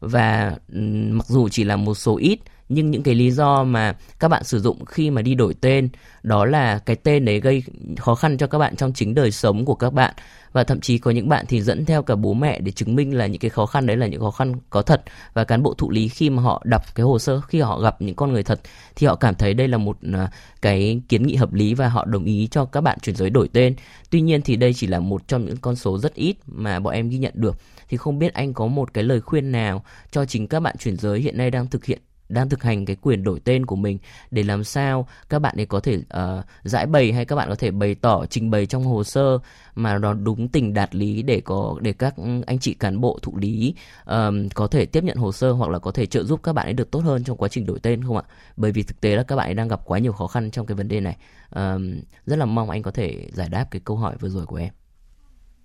Và 0.00 0.56
um, 0.72 1.18
mặc 1.18 1.26
dù 1.28 1.48
chỉ 1.48 1.64
là 1.64 1.76
một 1.76 1.94
số 1.94 2.16
ít 2.16 2.38
nhưng 2.74 2.90
những 2.90 3.02
cái 3.02 3.14
lý 3.14 3.30
do 3.30 3.64
mà 3.64 3.96
các 4.18 4.28
bạn 4.28 4.44
sử 4.44 4.60
dụng 4.60 4.84
khi 4.84 5.10
mà 5.10 5.22
đi 5.22 5.34
đổi 5.34 5.54
tên, 5.60 5.88
đó 6.22 6.44
là 6.44 6.78
cái 6.78 6.96
tên 6.96 7.24
đấy 7.24 7.40
gây 7.40 7.62
khó 7.98 8.14
khăn 8.14 8.36
cho 8.38 8.46
các 8.46 8.58
bạn 8.58 8.76
trong 8.76 8.92
chính 8.92 9.14
đời 9.14 9.30
sống 9.30 9.64
của 9.64 9.74
các 9.74 9.92
bạn. 9.92 10.14
Và 10.52 10.64
thậm 10.64 10.80
chí 10.80 10.98
có 10.98 11.10
những 11.10 11.28
bạn 11.28 11.44
thì 11.48 11.60
dẫn 11.60 11.84
theo 11.84 12.02
cả 12.02 12.16
bố 12.16 12.34
mẹ 12.34 12.60
để 12.60 12.72
chứng 12.72 12.96
minh 12.96 13.16
là 13.16 13.26
những 13.26 13.40
cái 13.40 13.50
khó 13.50 13.66
khăn 13.66 13.86
đấy 13.86 13.96
là 13.96 14.06
những 14.06 14.20
khó 14.20 14.30
khăn 14.30 14.54
có 14.70 14.82
thật. 14.82 15.02
Và 15.34 15.44
cán 15.44 15.62
bộ 15.62 15.74
thụ 15.74 15.90
lý 15.90 16.08
khi 16.08 16.30
mà 16.30 16.42
họ 16.42 16.62
đọc 16.64 16.82
cái 16.94 17.04
hồ 17.04 17.18
sơ, 17.18 17.40
khi 17.40 17.60
họ 17.60 17.80
gặp 17.80 18.02
những 18.02 18.14
con 18.14 18.32
người 18.32 18.42
thật, 18.42 18.60
thì 18.96 19.06
họ 19.06 19.14
cảm 19.14 19.34
thấy 19.34 19.54
đây 19.54 19.68
là 19.68 19.78
một 19.78 19.98
à, 20.12 20.30
cái 20.62 21.00
kiến 21.08 21.22
nghị 21.22 21.34
hợp 21.34 21.52
lý 21.52 21.74
và 21.74 21.88
họ 21.88 22.04
đồng 22.04 22.24
ý 22.24 22.48
cho 22.50 22.64
các 22.64 22.80
bạn 22.80 22.98
chuyển 23.02 23.16
giới 23.16 23.30
đổi 23.30 23.48
tên. 23.48 23.74
Tuy 24.10 24.20
nhiên 24.20 24.42
thì 24.42 24.56
đây 24.56 24.74
chỉ 24.74 24.86
là 24.86 25.00
một 25.00 25.28
trong 25.28 25.46
những 25.46 25.56
con 25.56 25.76
số 25.76 25.98
rất 25.98 26.14
ít 26.14 26.36
mà 26.46 26.80
bọn 26.80 26.94
em 26.94 27.08
ghi 27.08 27.18
nhận 27.18 27.32
được. 27.36 27.56
Thì 27.88 27.96
không 27.96 28.18
biết 28.18 28.34
anh 28.34 28.54
có 28.54 28.66
một 28.66 28.94
cái 28.94 29.04
lời 29.04 29.20
khuyên 29.20 29.52
nào 29.52 29.84
cho 30.10 30.24
chính 30.24 30.46
các 30.46 30.60
bạn 30.60 30.76
chuyển 30.78 30.96
giới 30.96 31.20
hiện 31.20 31.38
nay 31.38 31.50
đang 31.50 31.66
thực 31.66 31.84
hiện 31.84 32.00
đang 32.32 32.48
thực 32.48 32.62
hành 32.62 32.84
cái 32.84 32.96
quyền 33.02 33.24
đổi 33.24 33.40
tên 33.44 33.66
của 33.66 33.76
mình 33.76 33.98
để 34.30 34.42
làm 34.42 34.64
sao 34.64 35.06
các 35.28 35.38
bạn 35.38 35.54
ấy 35.56 35.66
có 35.66 35.80
thể 35.80 35.96
uh, 35.96 36.44
giải 36.62 36.86
bày 36.86 37.12
hay 37.12 37.24
các 37.24 37.36
bạn 37.36 37.48
có 37.48 37.54
thể 37.54 37.70
bày 37.70 37.94
tỏ 37.94 38.26
trình 38.26 38.50
bày 38.50 38.66
trong 38.66 38.84
hồ 38.84 39.04
sơ 39.04 39.38
mà 39.74 39.98
nó 39.98 40.14
đúng 40.14 40.48
tình 40.48 40.74
đạt 40.74 40.94
lý 40.94 41.22
để 41.22 41.40
có 41.40 41.76
để 41.80 41.92
các 41.92 42.14
anh 42.46 42.58
chị 42.58 42.74
cán 42.74 43.00
bộ 43.00 43.18
thụ 43.22 43.36
lý 43.36 43.74
um, 44.06 44.48
có 44.54 44.66
thể 44.66 44.86
tiếp 44.86 45.04
nhận 45.04 45.16
hồ 45.16 45.32
sơ 45.32 45.52
hoặc 45.52 45.70
là 45.70 45.78
có 45.78 45.90
thể 45.90 46.06
trợ 46.06 46.24
giúp 46.24 46.40
các 46.42 46.52
bạn 46.52 46.66
ấy 46.66 46.72
được 46.72 46.90
tốt 46.90 47.00
hơn 47.00 47.24
trong 47.24 47.36
quá 47.36 47.48
trình 47.48 47.66
đổi 47.66 47.78
tên 47.82 48.04
không 48.04 48.16
ạ? 48.16 48.22
Bởi 48.56 48.72
vì 48.72 48.82
thực 48.82 49.00
tế 49.00 49.16
là 49.16 49.22
các 49.22 49.36
bạn 49.36 49.48
ấy 49.48 49.54
đang 49.54 49.68
gặp 49.68 49.80
quá 49.84 49.98
nhiều 49.98 50.12
khó 50.12 50.26
khăn 50.26 50.50
trong 50.50 50.66
cái 50.66 50.74
vấn 50.74 50.88
đề 50.88 51.00
này. 51.00 51.16
Um, 51.54 51.94
rất 52.26 52.36
là 52.36 52.44
mong 52.44 52.70
anh 52.70 52.82
có 52.82 52.90
thể 52.90 53.28
giải 53.32 53.48
đáp 53.50 53.64
cái 53.70 53.80
câu 53.84 53.96
hỏi 53.96 54.14
vừa 54.20 54.28
rồi 54.28 54.46
của 54.46 54.56
em. 54.56 54.72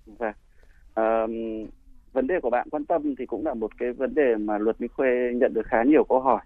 Vâng. 0.06 0.34
Um, 0.94 1.32
vấn 2.12 2.26
đề 2.26 2.34
của 2.42 2.50
bạn 2.50 2.70
quan 2.70 2.84
tâm 2.84 3.14
thì 3.18 3.26
cũng 3.26 3.46
là 3.46 3.54
một 3.54 3.70
cái 3.78 3.92
vấn 3.92 4.14
đề 4.14 4.36
mà 4.40 4.58
luật 4.58 4.80
Minh 4.80 4.90
Khuê 4.96 5.08
nhận 5.34 5.54
được 5.54 5.66
khá 5.66 5.82
nhiều 5.82 6.04
câu 6.08 6.20
hỏi 6.20 6.40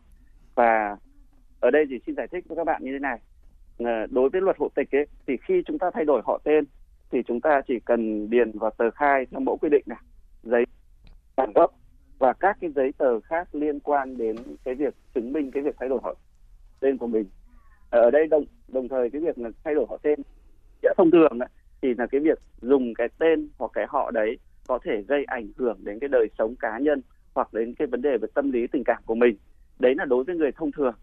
và 0.55 0.97
ở 1.61 1.71
đây 1.71 1.85
thì 1.91 1.99
xin 2.07 2.15
giải 2.17 2.27
thích 2.33 2.45
với 2.49 2.57
các 2.57 2.65
bạn 2.65 2.85
như 2.85 2.93
thế 2.93 2.99
này. 2.99 3.19
Ờ, 3.79 4.07
đối 4.11 4.29
với 4.29 4.41
luật 4.41 4.57
hộ 4.59 4.69
tịch 4.75 4.95
ấy 4.95 5.07
thì 5.27 5.37
khi 5.37 5.63
chúng 5.67 5.79
ta 5.79 5.91
thay 5.95 6.05
đổi 6.05 6.23
họ 6.25 6.41
tên 6.45 6.65
thì 7.11 7.23
chúng 7.27 7.41
ta 7.41 7.61
chỉ 7.69 7.81
cần 7.81 8.31
điền 8.31 8.59
vào 8.59 8.71
tờ 8.71 8.91
khai 8.91 9.27
theo 9.31 9.41
mẫu 9.41 9.57
quy 9.57 9.69
định 9.69 9.83
này. 9.87 9.99
Giấy 10.43 10.65
bản 11.37 11.53
gốc 11.55 11.75
và 12.19 12.33
các 12.33 12.57
cái 12.61 12.71
giấy 12.71 12.93
tờ 12.99 13.21
khác 13.21 13.55
liên 13.55 13.81
quan 13.81 14.17
đến 14.17 14.37
cái 14.65 14.75
việc 14.75 14.95
chứng 15.15 15.33
minh 15.33 15.51
cái 15.51 15.63
việc 15.63 15.77
thay 15.81 15.89
đổi 15.89 15.99
họ 16.03 16.15
tên 16.81 16.99
của 16.99 17.07
mình. 17.07 17.25
Ờ, 17.91 18.01
ở 18.01 18.11
đây 18.11 18.27
đồng 18.27 18.45
đồng 18.69 18.89
thời 18.89 19.11
cái 19.11 19.21
việc 19.21 19.39
là 19.39 19.51
thay 19.65 19.75
đổi 19.75 19.87
họ 19.89 19.99
tên 20.03 20.21
thông 20.97 21.11
thường 21.11 21.39
ấy, 21.39 21.49
thì 21.83 21.95
là 21.99 22.07
cái 22.07 22.21
việc 22.21 22.39
dùng 22.61 22.95
cái 22.95 23.09
tên 23.19 23.49
hoặc 23.59 23.71
cái 23.75 23.87
họ 23.89 24.11
đấy 24.11 24.39
có 24.67 24.79
thể 24.85 25.03
gây 25.09 25.25
ảnh 25.25 25.49
hưởng 25.57 25.79
đến 25.85 25.99
cái 25.99 26.09
đời 26.09 26.27
sống 26.39 26.55
cá 26.57 26.79
nhân 26.79 27.03
hoặc 27.35 27.55
đến 27.55 27.75
cái 27.75 27.87
vấn 27.87 28.03
đề 28.03 28.19
về 28.19 28.29
tâm 28.35 28.51
lý 28.53 28.67
tình 28.67 28.83
cảm 28.85 29.03
của 29.07 29.15
mình 29.15 29.37
đấy 29.79 29.95
là 29.95 30.05
đối 30.05 30.25
với 30.25 30.37
người 30.37 30.53
thông 30.53 30.73
thường. 30.73 30.95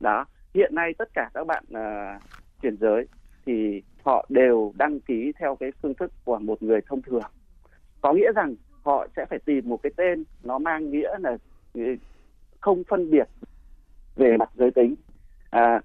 Đó. 0.00 0.24
Hiện 0.54 0.74
nay 0.74 0.94
tất 0.98 1.08
cả 1.14 1.30
các 1.34 1.46
bạn 1.46 1.64
uh, 1.70 2.22
chuyển 2.62 2.76
giới 2.80 3.06
thì 3.46 3.82
họ 4.02 4.26
đều 4.28 4.72
đăng 4.78 5.00
ký 5.00 5.32
theo 5.38 5.56
cái 5.60 5.70
phương 5.82 5.94
thức 5.94 6.12
của 6.24 6.38
một 6.38 6.62
người 6.62 6.80
thông 6.86 7.02
thường. 7.02 7.22
Có 8.00 8.12
nghĩa 8.12 8.32
rằng 8.34 8.54
họ 8.82 9.06
sẽ 9.16 9.26
phải 9.30 9.38
tìm 9.38 9.68
một 9.68 9.82
cái 9.82 9.92
tên 9.96 10.24
nó 10.42 10.58
mang 10.58 10.90
nghĩa 10.90 11.18
là 11.18 11.36
ừ, 11.74 11.82
không 12.60 12.82
phân 12.88 13.10
biệt 13.10 13.28
về 14.16 14.36
mặt 14.36 14.50
giới 14.54 14.70
tính. 14.70 14.94
À, 15.50 15.80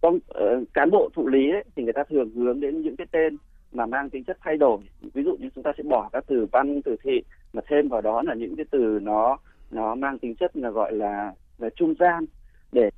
con 0.00 0.14
uh, 0.14 0.68
cán 0.74 0.90
bộ 0.90 1.08
thụ 1.14 1.28
lý 1.28 1.50
ấy, 1.50 1.64
thì 1.76 1.84
người 1.84 1.92
ta 1.92 2.04
thường 2.04 2.30
hướng 2.30 2.60
đến 2.60 2.80
những 2.82 2.96
cái 2.96 3.06
tên 3.10 3.36
mà 3.72 3.86
mang 3.86 4.10
tính 4.10 4.24
chất 4.24 4.38
thay 4.40 4.56
đổi. 4.56 4.78
Ví 5.14 5.22
dụ 5.22 5.36
như 5.36 5.48
chúng 5.54 5.64
ta 5.64 5.72
sẽ 5.76 5.82
bỏ 5.82 6.08
các 6.12 6.24
từ 6.26 6.46
văn 6.52 6.82
từ 6.82 6.96
thị 7.02 7.22
mà 7.52 7.62
thêm 7.66 7.88
vào 7.88 8.00
đó 8.00 8.22
là 8.22 8.34
những 8.34 8.56
cái 8.56 8.66
từ 8.70 8.98
nó 9.02 9.38
nó 9.70 9.94
mang 9.94 10.18
tính 10.18 10.34
chất 10.34 10.56
là 10.56 10.70
gọi 10.70 10.92
là 10.92 11.32
là 11.58 11.68
trung 11.76 11.94
gian 11.98 12.24
để 12.72 12.90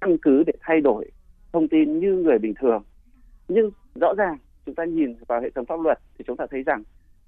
căn 0.00 0.16
cứ 0.22 0.42
để 0.46 0.52
thay 0.60 0.80
đổi 0.80 1.10
thông 1.52 1.68
tin 1.68 2.00
như 2.00 2.12
người 2.12 2.38
bình 2.38 2.54
thường. 2.60 2.82
Nhưng 3.48 3.70
rõ 3.94 4.14
ràng 4.18 4.38
chúng 4.66 4.74
ta 4.74 4.84
nhìn 4.84 5.14
vào 5.26 5.40
hệ 5.40 5.50
thống 5.50 5.66
pháp 5.66 5.80
luật 5.80 5.98
thì 6.18 6.24
chúng 6.26 6.36
ta 6.36 6.46
thấy 6.50 6.62
rằng 6.62 6.82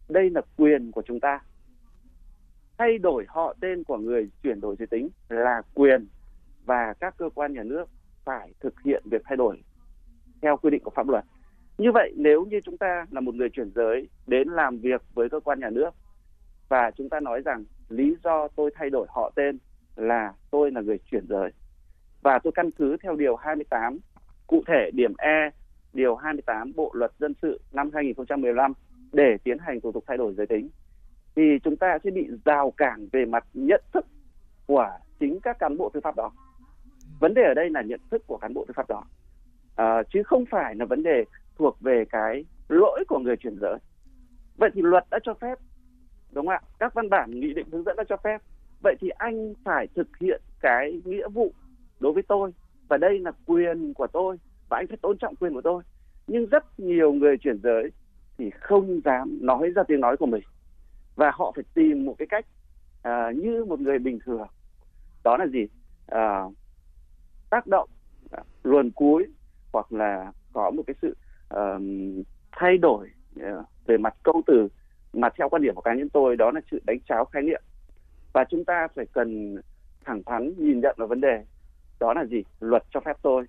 đây 0.08 0.30
là 0.30 0.40
quyền 0.56 0.92
của 0.92 1.02
chúng 1.02 1.20
ta. 1.20 1.40
Thay 2.78 2.98
đổi 2.98 3.24
họ 3.28 3.54
tên 3.60 3.84
của 3.84 3.98
người 3.98 4.30
chuyển 4.42 4.60
đổi 4.60 4.76
giới 4.78 4.86
tính 4.86 5.08
là 5.28 5.62
quyền 5.74 6.06
và 6.64 6.94
các 7.00 7.14
cơ 7.18 7.28
quan 7.34 7.52
nhà 7.52 7.62
nước 7.62 7.88
phải 8.24 8.52
thực 8.60 8.74
hiện 8.84 9.02
việc 9.10 9.22
thay 9.24 9.36
đổi 9.36 9.62
theo 10.42 10.56
quy 10.56 10.70
định 10.70 10.82
của 10.84 10.90
pháp 10.90 11.08
luật. 11.08 11.24
Như 11.78 11.92
vậy, 11.92 12.12
nếu 12.16 12.44
như 12.44 12.60
chúng 12.64 12.76
ta 12.76 13.06
là 13.10 13.20
một 13.20 13.34
người 13.34 13.48
chuyển 13.48 13.70
giới 13.74 14.08
đến 14.26 14.48
làm 14.48 14.78
việc 14.78 15.02
với 15.14 15.28
cơ 15.28 15.40
quan 15.40 15.60
nhà 15.60 15.70
nước 15.70 15.90
và 16.68 16.90
chúng 16.90 17.08
ta 17.08 17.20
nói 17.20 17.42
rằng 17.44 17.64
lý 17.88 18.16
do 18.24 18.48
tôi 18.56 18.70
thay 18.74 18.90
đổi 18.90 19.06
họ 19.10 19.32
tên 19.36 19.58
là 19.96 20.32
tôi 20.50 20.70
là 20.70 20.80
người 20.80 20.98
chuyển 21.10 21.26
giới 21.28 21.50
và 22.22 22.38
tôi 22.38 22.52
căn 22.52 22.70
cứ 22.70 22.96
theo 23.02 23.16
điều 23.16 23.36
28 23.36 23.98
cụ 24.46 24.62
thể 24.66 24.90
điểm 24.94 25.14
E 25.18 25.50
điều 25.92 26.16
28 26.16 26.72
Bộ 26.76 26.90
luật 26.94 27.12
dân 27.18 27.34
sự 27.42 27.60
năm 27.72 27.90
2015 27.94 28.72
để 29.12 29.36
tiến 29.44 29.58
hành 29.58 29.80
thủ 29.80 29.92
tục 29.92 30.04
thay 30.06 30.16
đổi 30.16 30.34
giới 30.34 30.46
tính 30.46 30.68
thì 31.36 31.42
chúng 31.64 31.76
ta 31.76 31.98
sẽ 32.04 32.10
bị 32.10 32.28
rào 32.44 32.70
cản 32.70 33.08
về 33.12 33.24
mặt 33.24 33.44
nhận 33.54 33.82
thức 33.92 34.06
của 34.66 34.90
chính 35.20 35.40
các 35.40 35.58
cán 35.58 35.76
bộ 35.76 35.90
tư 35.94 36.00
pháp 36.04 36.16
đó. 36.16 36.32
Vấn 37.20 37.34
đề 37.34 37.42
ở 37.42 37.54
đây 37.54 37.70
là 37.70 37.82
nhận 37.82 38.00
thức 38.10 38.22
của 38.26 38.38
cán 38.38 38.54
bộ 38.54 38.64
tư 38.68 38.72
pháp 38.76 38.88
đó, 38.88 39.04
à, 39.76 40.02
chứ 40.12 40.22
không 40.22 40.44
phải 40.50 40.74
là 40.74 40.84
vấn 40.84 41.02
đề 41.02 41.24
thuộc 41.56 41.80
về 41.80 42.04
cái 42.10 42.44
lỗi 42.68 43.04
của 43.08 43.18
người 43.18 43.36
chuyển 43.36 43.56
giới. 43.60 43.78
Vậy 44.56 44.70
thì 44.74 44.82
luật 44.82 45.04
đã 45.10 45.18
cho 45.22 45.34
phép, 45.34 45.58
đúng 46.32 46.46
không 46.46 46.54
ạ? 46.54 46.60
Các 46.78 46.94
văn 46.94 47.10
bản 47.10 47.40
nghị 47.40 47.54
định 47.54 47.66
hướng 47.72 47.84
dẫn 47.84 47.96
đã 47.96 48.04
cho 48.08 48.16
phép. 48.16 48.40
Vậy 48.84 48.96
thì 49.00 49.08
anh 49.08 49.54
phải 49.64 49.86
thực 49.94 50.08
hiện 50.20 50.40
cái 50.60 51.00
nghĩa 51.04 51.28
vụ 51.28 51.52
đối 52.00 52.12
với 52.12 52.22
tôi. 52.22 52.54
Và 52.88 52.96
đây 52.96 53.18
là 53.18 53.32
quyền 53.46 53.94
của 53.94 54.06
tôi 54.06 54.36
và 54.68 54.76
anh 54.76 54.86
phải 54.86 54.96
tôn 55.02 55.18
trọng 55.18 55.36
quyền 55.36 55.54
của 55.54 55.60
tôi. 55.60 55.82
Nhưng 56.26 56.46
rất 56.46 56.80
nhiều 56.80 57.12
người 57.12 57.36
chuyển 57.38 57.60
giới 57.62 57.90
thì 58.38 58.50
không 58.50 59.00
dám 59.04 59.38
nói 59.40 59.70
ra 59.70 59.82
tiếng 59.82 60.00
nói 60.00 60.16
của 60.16 60.26
mình. 60.26 60.42
Và 61.16 61.30
họ 61.34 61.52
phải 61.54 61.64
tìm 61.74 62.06
một 62.06 62.14
cái 62.18 62.26
cách 62.30 62.46
à, 63.02 63.30
như 63.36 63.64
một 63.64 63.80
người 63.80 63.98
bình 63.98 64.18
thường. 64.24 64.46
Đó 65.24 65.36
là 65.36 65.46
gì? 65.46 65.66
À, 66.06 66.42
tác 67.50 67.66
động 67.66 67.88
à, 68.30 68.42
luồn 68.62 68.90
cuối 68.90 69.26
hoặc 69.72 69.92
là 69.92 70.32
có 70.52 70.70
một 70.70 70.82
cái 70.86 70.94
sự 71.02 71.16
uh, 71.54 71.82
thay 72.52 72.78
đổi 72.78 73.10
uh, 73.40 73.66
về 73.86 73.96
mặt 73.96 74.14
câu 74.22 74.42
từ 74.46 74.68
mà 75.12 75.28
theo 75.38 75.48
quan 75.48 75.62
điểm 75.62 75.74
của 75.74 75.80
cá 75.80 75.94
nhân 75.94 76.08
tôi 76.08 76.36
đó 76.36 76.50
là 76.54 76.60
sự 76.70 76.80
đánh 76.86 76.98
cháo 77.08 77.24
khái 77.24 77.42
niệm 77.42 77.62
và 78.34 78.44
chúng 78.50 78.64
ta 78.64 78.88
phải 78.94 79.06
cần 79.12 79.56
thẳng 80.04 80.22
thắn 80.26 80.52
nhìn 80.58 80.80
nhận 80.80 80.94
vào 80.98 81.08
vấn 81.08 81.20
đề. 81.20 81.44
Đó 82.00 82.14
là 82.14 82.24
gì? 82.24 82.42
Luật 82.60 82.82
cho 82.90 83.00
phép 83.00 83.16
tôi. 83.22 83.44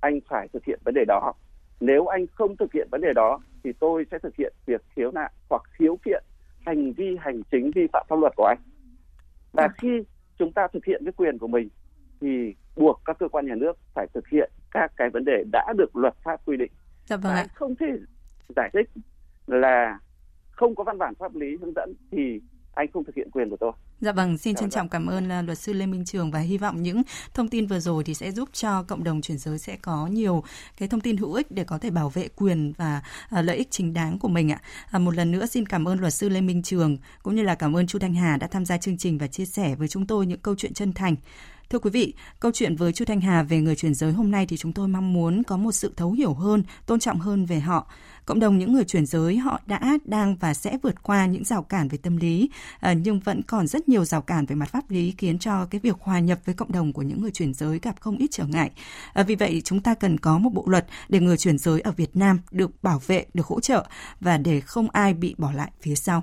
Anh 0.00 0.20
phải 0.28 0.48
thực 0.52 0.64
hiện 0.64 0.80
vấn 0.84 0.94
đề 0.94 1.04
đó. 1.08 1.32
Nếu 1.80 2.06
anh 2.06 2.26
không 2.26 2.56
thực 2.56 2.72
hiện 2.72 2.88
vấn 2.90 3.00
đề 3.00 3.12
đó 3.14 3.40
thì 3.64 3.72
tôi 3.80 4.06
sẽ 4.10 4.18
thực 4.18 4.36
hiện 4.36 4.52
việc 4.66 4.82
khiếu 4.96 5.10
nại 5.10 5.32
hoặc 5.50 5.62
khiếu 5.78 5.98
kiện 6.04 6.24
hành 6.66 6.92
vi 6.92 7.16
hành 7.20 7.42
chính 7.50 7.70
vi 7.74 7.86
phạm 7.92 8.06
pháp 8.08 8.16
luật 8.18 8.32
của 8.36 8.44
anh. 8.44 8.58
Và 9.52 9.68
khi 9.78 10.02
chúng 10.38 10.52
ta 10.52 10.68
thực 10.72 10.84
hiện 10.84 11.02
cái 11.04 11.12
quyền 11.12 11.38
của 11.38 11.46
mình 11.46 11.68
thì 12.20 12.54
buộc 12.76 13.00
các 13.04 13.18
cơ 13.18 13.28
quan 13.28 13.46
nhà 13.46 13.54
nước 13.54 13.72
phải 13.94 14.06
thực 14.14 14.28
hiện 14.28 14.50
các 14.70 14.92
cái 14.96 15.10
vấn 15.10 15.24
đề 15.24 15.44
đã 15.52 15.72
được 15.76 15.96
luật 15.96 16.14
pháp 16.24 16.40
quy 16.46 16.56
định. 16.56 16.72
Dạ 17.06 17.16
vâng 17.16 17.32
ạ. 17.32 17.46
không 17.54 17.76
thể 17.76 17.86
giải 18.56 18.70
thích 18.72 18.90
là 19.46 19.98
không 20.50 20.74
có 20.74 20.84
văn 20.84 20.98
bản 20.98 21.14
pháp 21.14 21.34
lý 21.34 21.56
hướng 21.56 21.72
dẫn 21.76 21.94
thì 22.10 22.40
anh 22.74 22.86
không 22.92 23.04
thực 23.04 23.14
hiện 23.14 23.30
quyền 23.30 23.50
của 23.50 23.56
tôi. 23.60 23.72
Dạ 24.00 24.12
vâng, 24.12 24.38
xin 24.38 24.54
trân 24.54 24.70
trọng 24.70 24.88
cảm 24.88 25.06
ơn 25.06 25.24
uh, 25.24 25.46
luật 25.46 25.58
sư 25.58 25.72
Lê 25.72 25.86
Minh 25.86 26.04
Trường 26.04 26.30
và 26.30 26.38
hy 26.38 26.58
vọng 26.58 26.82
những 26.82 27.02
thông 27.34 27.48
tin 27.48 27.66
vừa 27.66 27.80
rồi 27.80 28.04
thì 28.04 28.14
sẽ 28.14 28.30
giúp 28.30 28.48
cho 28.52 28.82
cộng 28.82 29.04
đồng 29.04 29.20
chuyển 29.20 29.38
giới 29.38 29.58
sẽ 29.58 29.76
có 29.76 30.06
nhiều 30.06 30.44
cái 30.76 30.88
thông 30.88 31.00
tin 31.00 31.16
hữu 31.16 31.32
ích 31.32 31.50
để 31.50 31.64
có 31.64 31.78
thể 31.78 31.90
bảo 31.90 32.08
vệ 32.08 32.28
quyền 32.28 32.72
và 32.76 33.02
uh, 33.38 33.44
lợi 33.44 33.56
ích 33.56 33.70
chính 33.70 33.94
đáng 33.94 34.18
của 34.18 34.28
mình 34.28 34.52
ạ. 34.52 34.60
À, 34.90 34.98
một 34.98 35.14
lần 35.14 35.30
nữa 35.30 35.46
xin 35.46 35.66
cảm 35.66 35.88
ơn 35.88 36.00
luật 36.00 36.12
sư 36.12 36.28
Lê 36.28 36.40
Minh 36.40 36.62
Trường 36.62 36.96
cũng 37.22 37.34
như 37.34 37.42
là 37.42 37.54
cảm 37.54 37.76
ơn 37.76 37.86
Chu 37.86 37.98
Thanh 37.98 38.14
Hà 38.14 38.36
đã 38.36 38.46
tham 38.46 38.64
gia 38.64 38.78
chương 38.78 38.98
trình 38.98 39.18
và 39.18 39.26
chia 39.26 39.44
sẻ 39.44 39.74
với 39.74 39.88
chúng 39.88 40.06
tôi 40.06 40.26
những 40.26 40.40
câu 40.40 40.54
chuyện 40.58 40.74
chân 40.74 40.92
thành. 40.92 41.16
Thưa 41.70 41.78
quý 41.78 41.90
vị, 41.90 42.14
câu 42.40 42.52
chuyện 42.54 42.76
với 42.76 42.92
Chu 42.92 43.04
Thanh 43.04 43.20
Hà 43.20 43.42
về 43.42 43.60
người 43.60 43.76
chuyển 43.76 43.94
giới 43.94 44.12
hôm 44.12 44.30
nay 44.30 44.46
thì 44.46 44.56
chúng 44.56 44.72
tôi 44.72 44.88
mong 44.88 45.12
muốn 45.12 45.42
có 45.42 45.56
một 45.56 45.72
sự 45.72 45.92
thấu 45.96 46.12
hiểu 46.12 46.34
hơn, 46.34 46.62
tôn 46.86 47.00
trọng 47.00 47.20
hơn 47.20 47.46
về 47.46 47.60
họ. 47.60 47.90
Cộng 48.26 48.40
đồng 48.40 48.58
những 48.58 48.72
người 48.72 48.84
chuyển 48.84 49.06
giới 49.06 49.36
họ 49.36 49.60
đã, 49.66 49.98
đang 50.04 50.36
và 50.36 50.54
sẽ 50.54 50.78
vượt 50.82 51.02
qua 51.02 51.26
những 51.26 51.44
rào 51.44 51.62
cản 51.62 51.88
về 51.88 51.98
tâm 51.98 52.16
lý, 52.16 52.50
à, 52.80 52.92
nhưng 52.92 53.20
vẫn 53.20 53.42
còn 53.42 53.66
rất 53.66 53.88
nhiều 53.88 54.04
rào 54.04 54.22
cản 54.22 54.46
về 54.46 54.54
mặt 54.54 54.68
pháp 54.72 54.90
lý 54.90 55.14
khiến 55.18 55.38
cho 55.38 55.66
cái 55.66 55.80
việc 55.80 55.96
hòa 56.00 56.18
nhập 56.18 56.38
với 56.44 56.54
cộng 56.54 56.72
đồng 56.72 56.92
của 56.92 57.02
những 57.02 57.22
người 57.22 57.30
chuyển 57.30 57.54
giới 57.54 57.78
gặp 57.82 58.00
không 58.00 58.16
ít 58.16 58.28
trở 58.30 58.44
ngại. 58.46 58.70
À, 59.12 59.22
vì 59.22 59.34
vậy 59.34 59.62
chúng 59.64 59.80
ta 59.80 59.94
cần 59.94 60.18
có 60.18 60.38
một 60.38 60.50
bộ 60.50 60.64
luật 60.66 60.86
để 61.08 61.20
người 61.20 61.36
chuyển 61.36 61.58
giới 61.58 61.80
ở 61.80 61.92
Việt 61.92 62.16
Nam 62.16 62.40
được 62.50 62.82
bảo 62.82 63.02
vệ, 63.06 63.26
được 63.34 63.46
hỗ 63.46 63.60
trợ 63.60 63.86
và 64.20 64.38
để 64.38 64.60
không 64.60 64.90
ai 64.90 65.14
bị 65.14 65.34
bỏ 65.38 65.52
lại 65.52 65.70
phía 65.80 65.94
sau. 65.94 66.22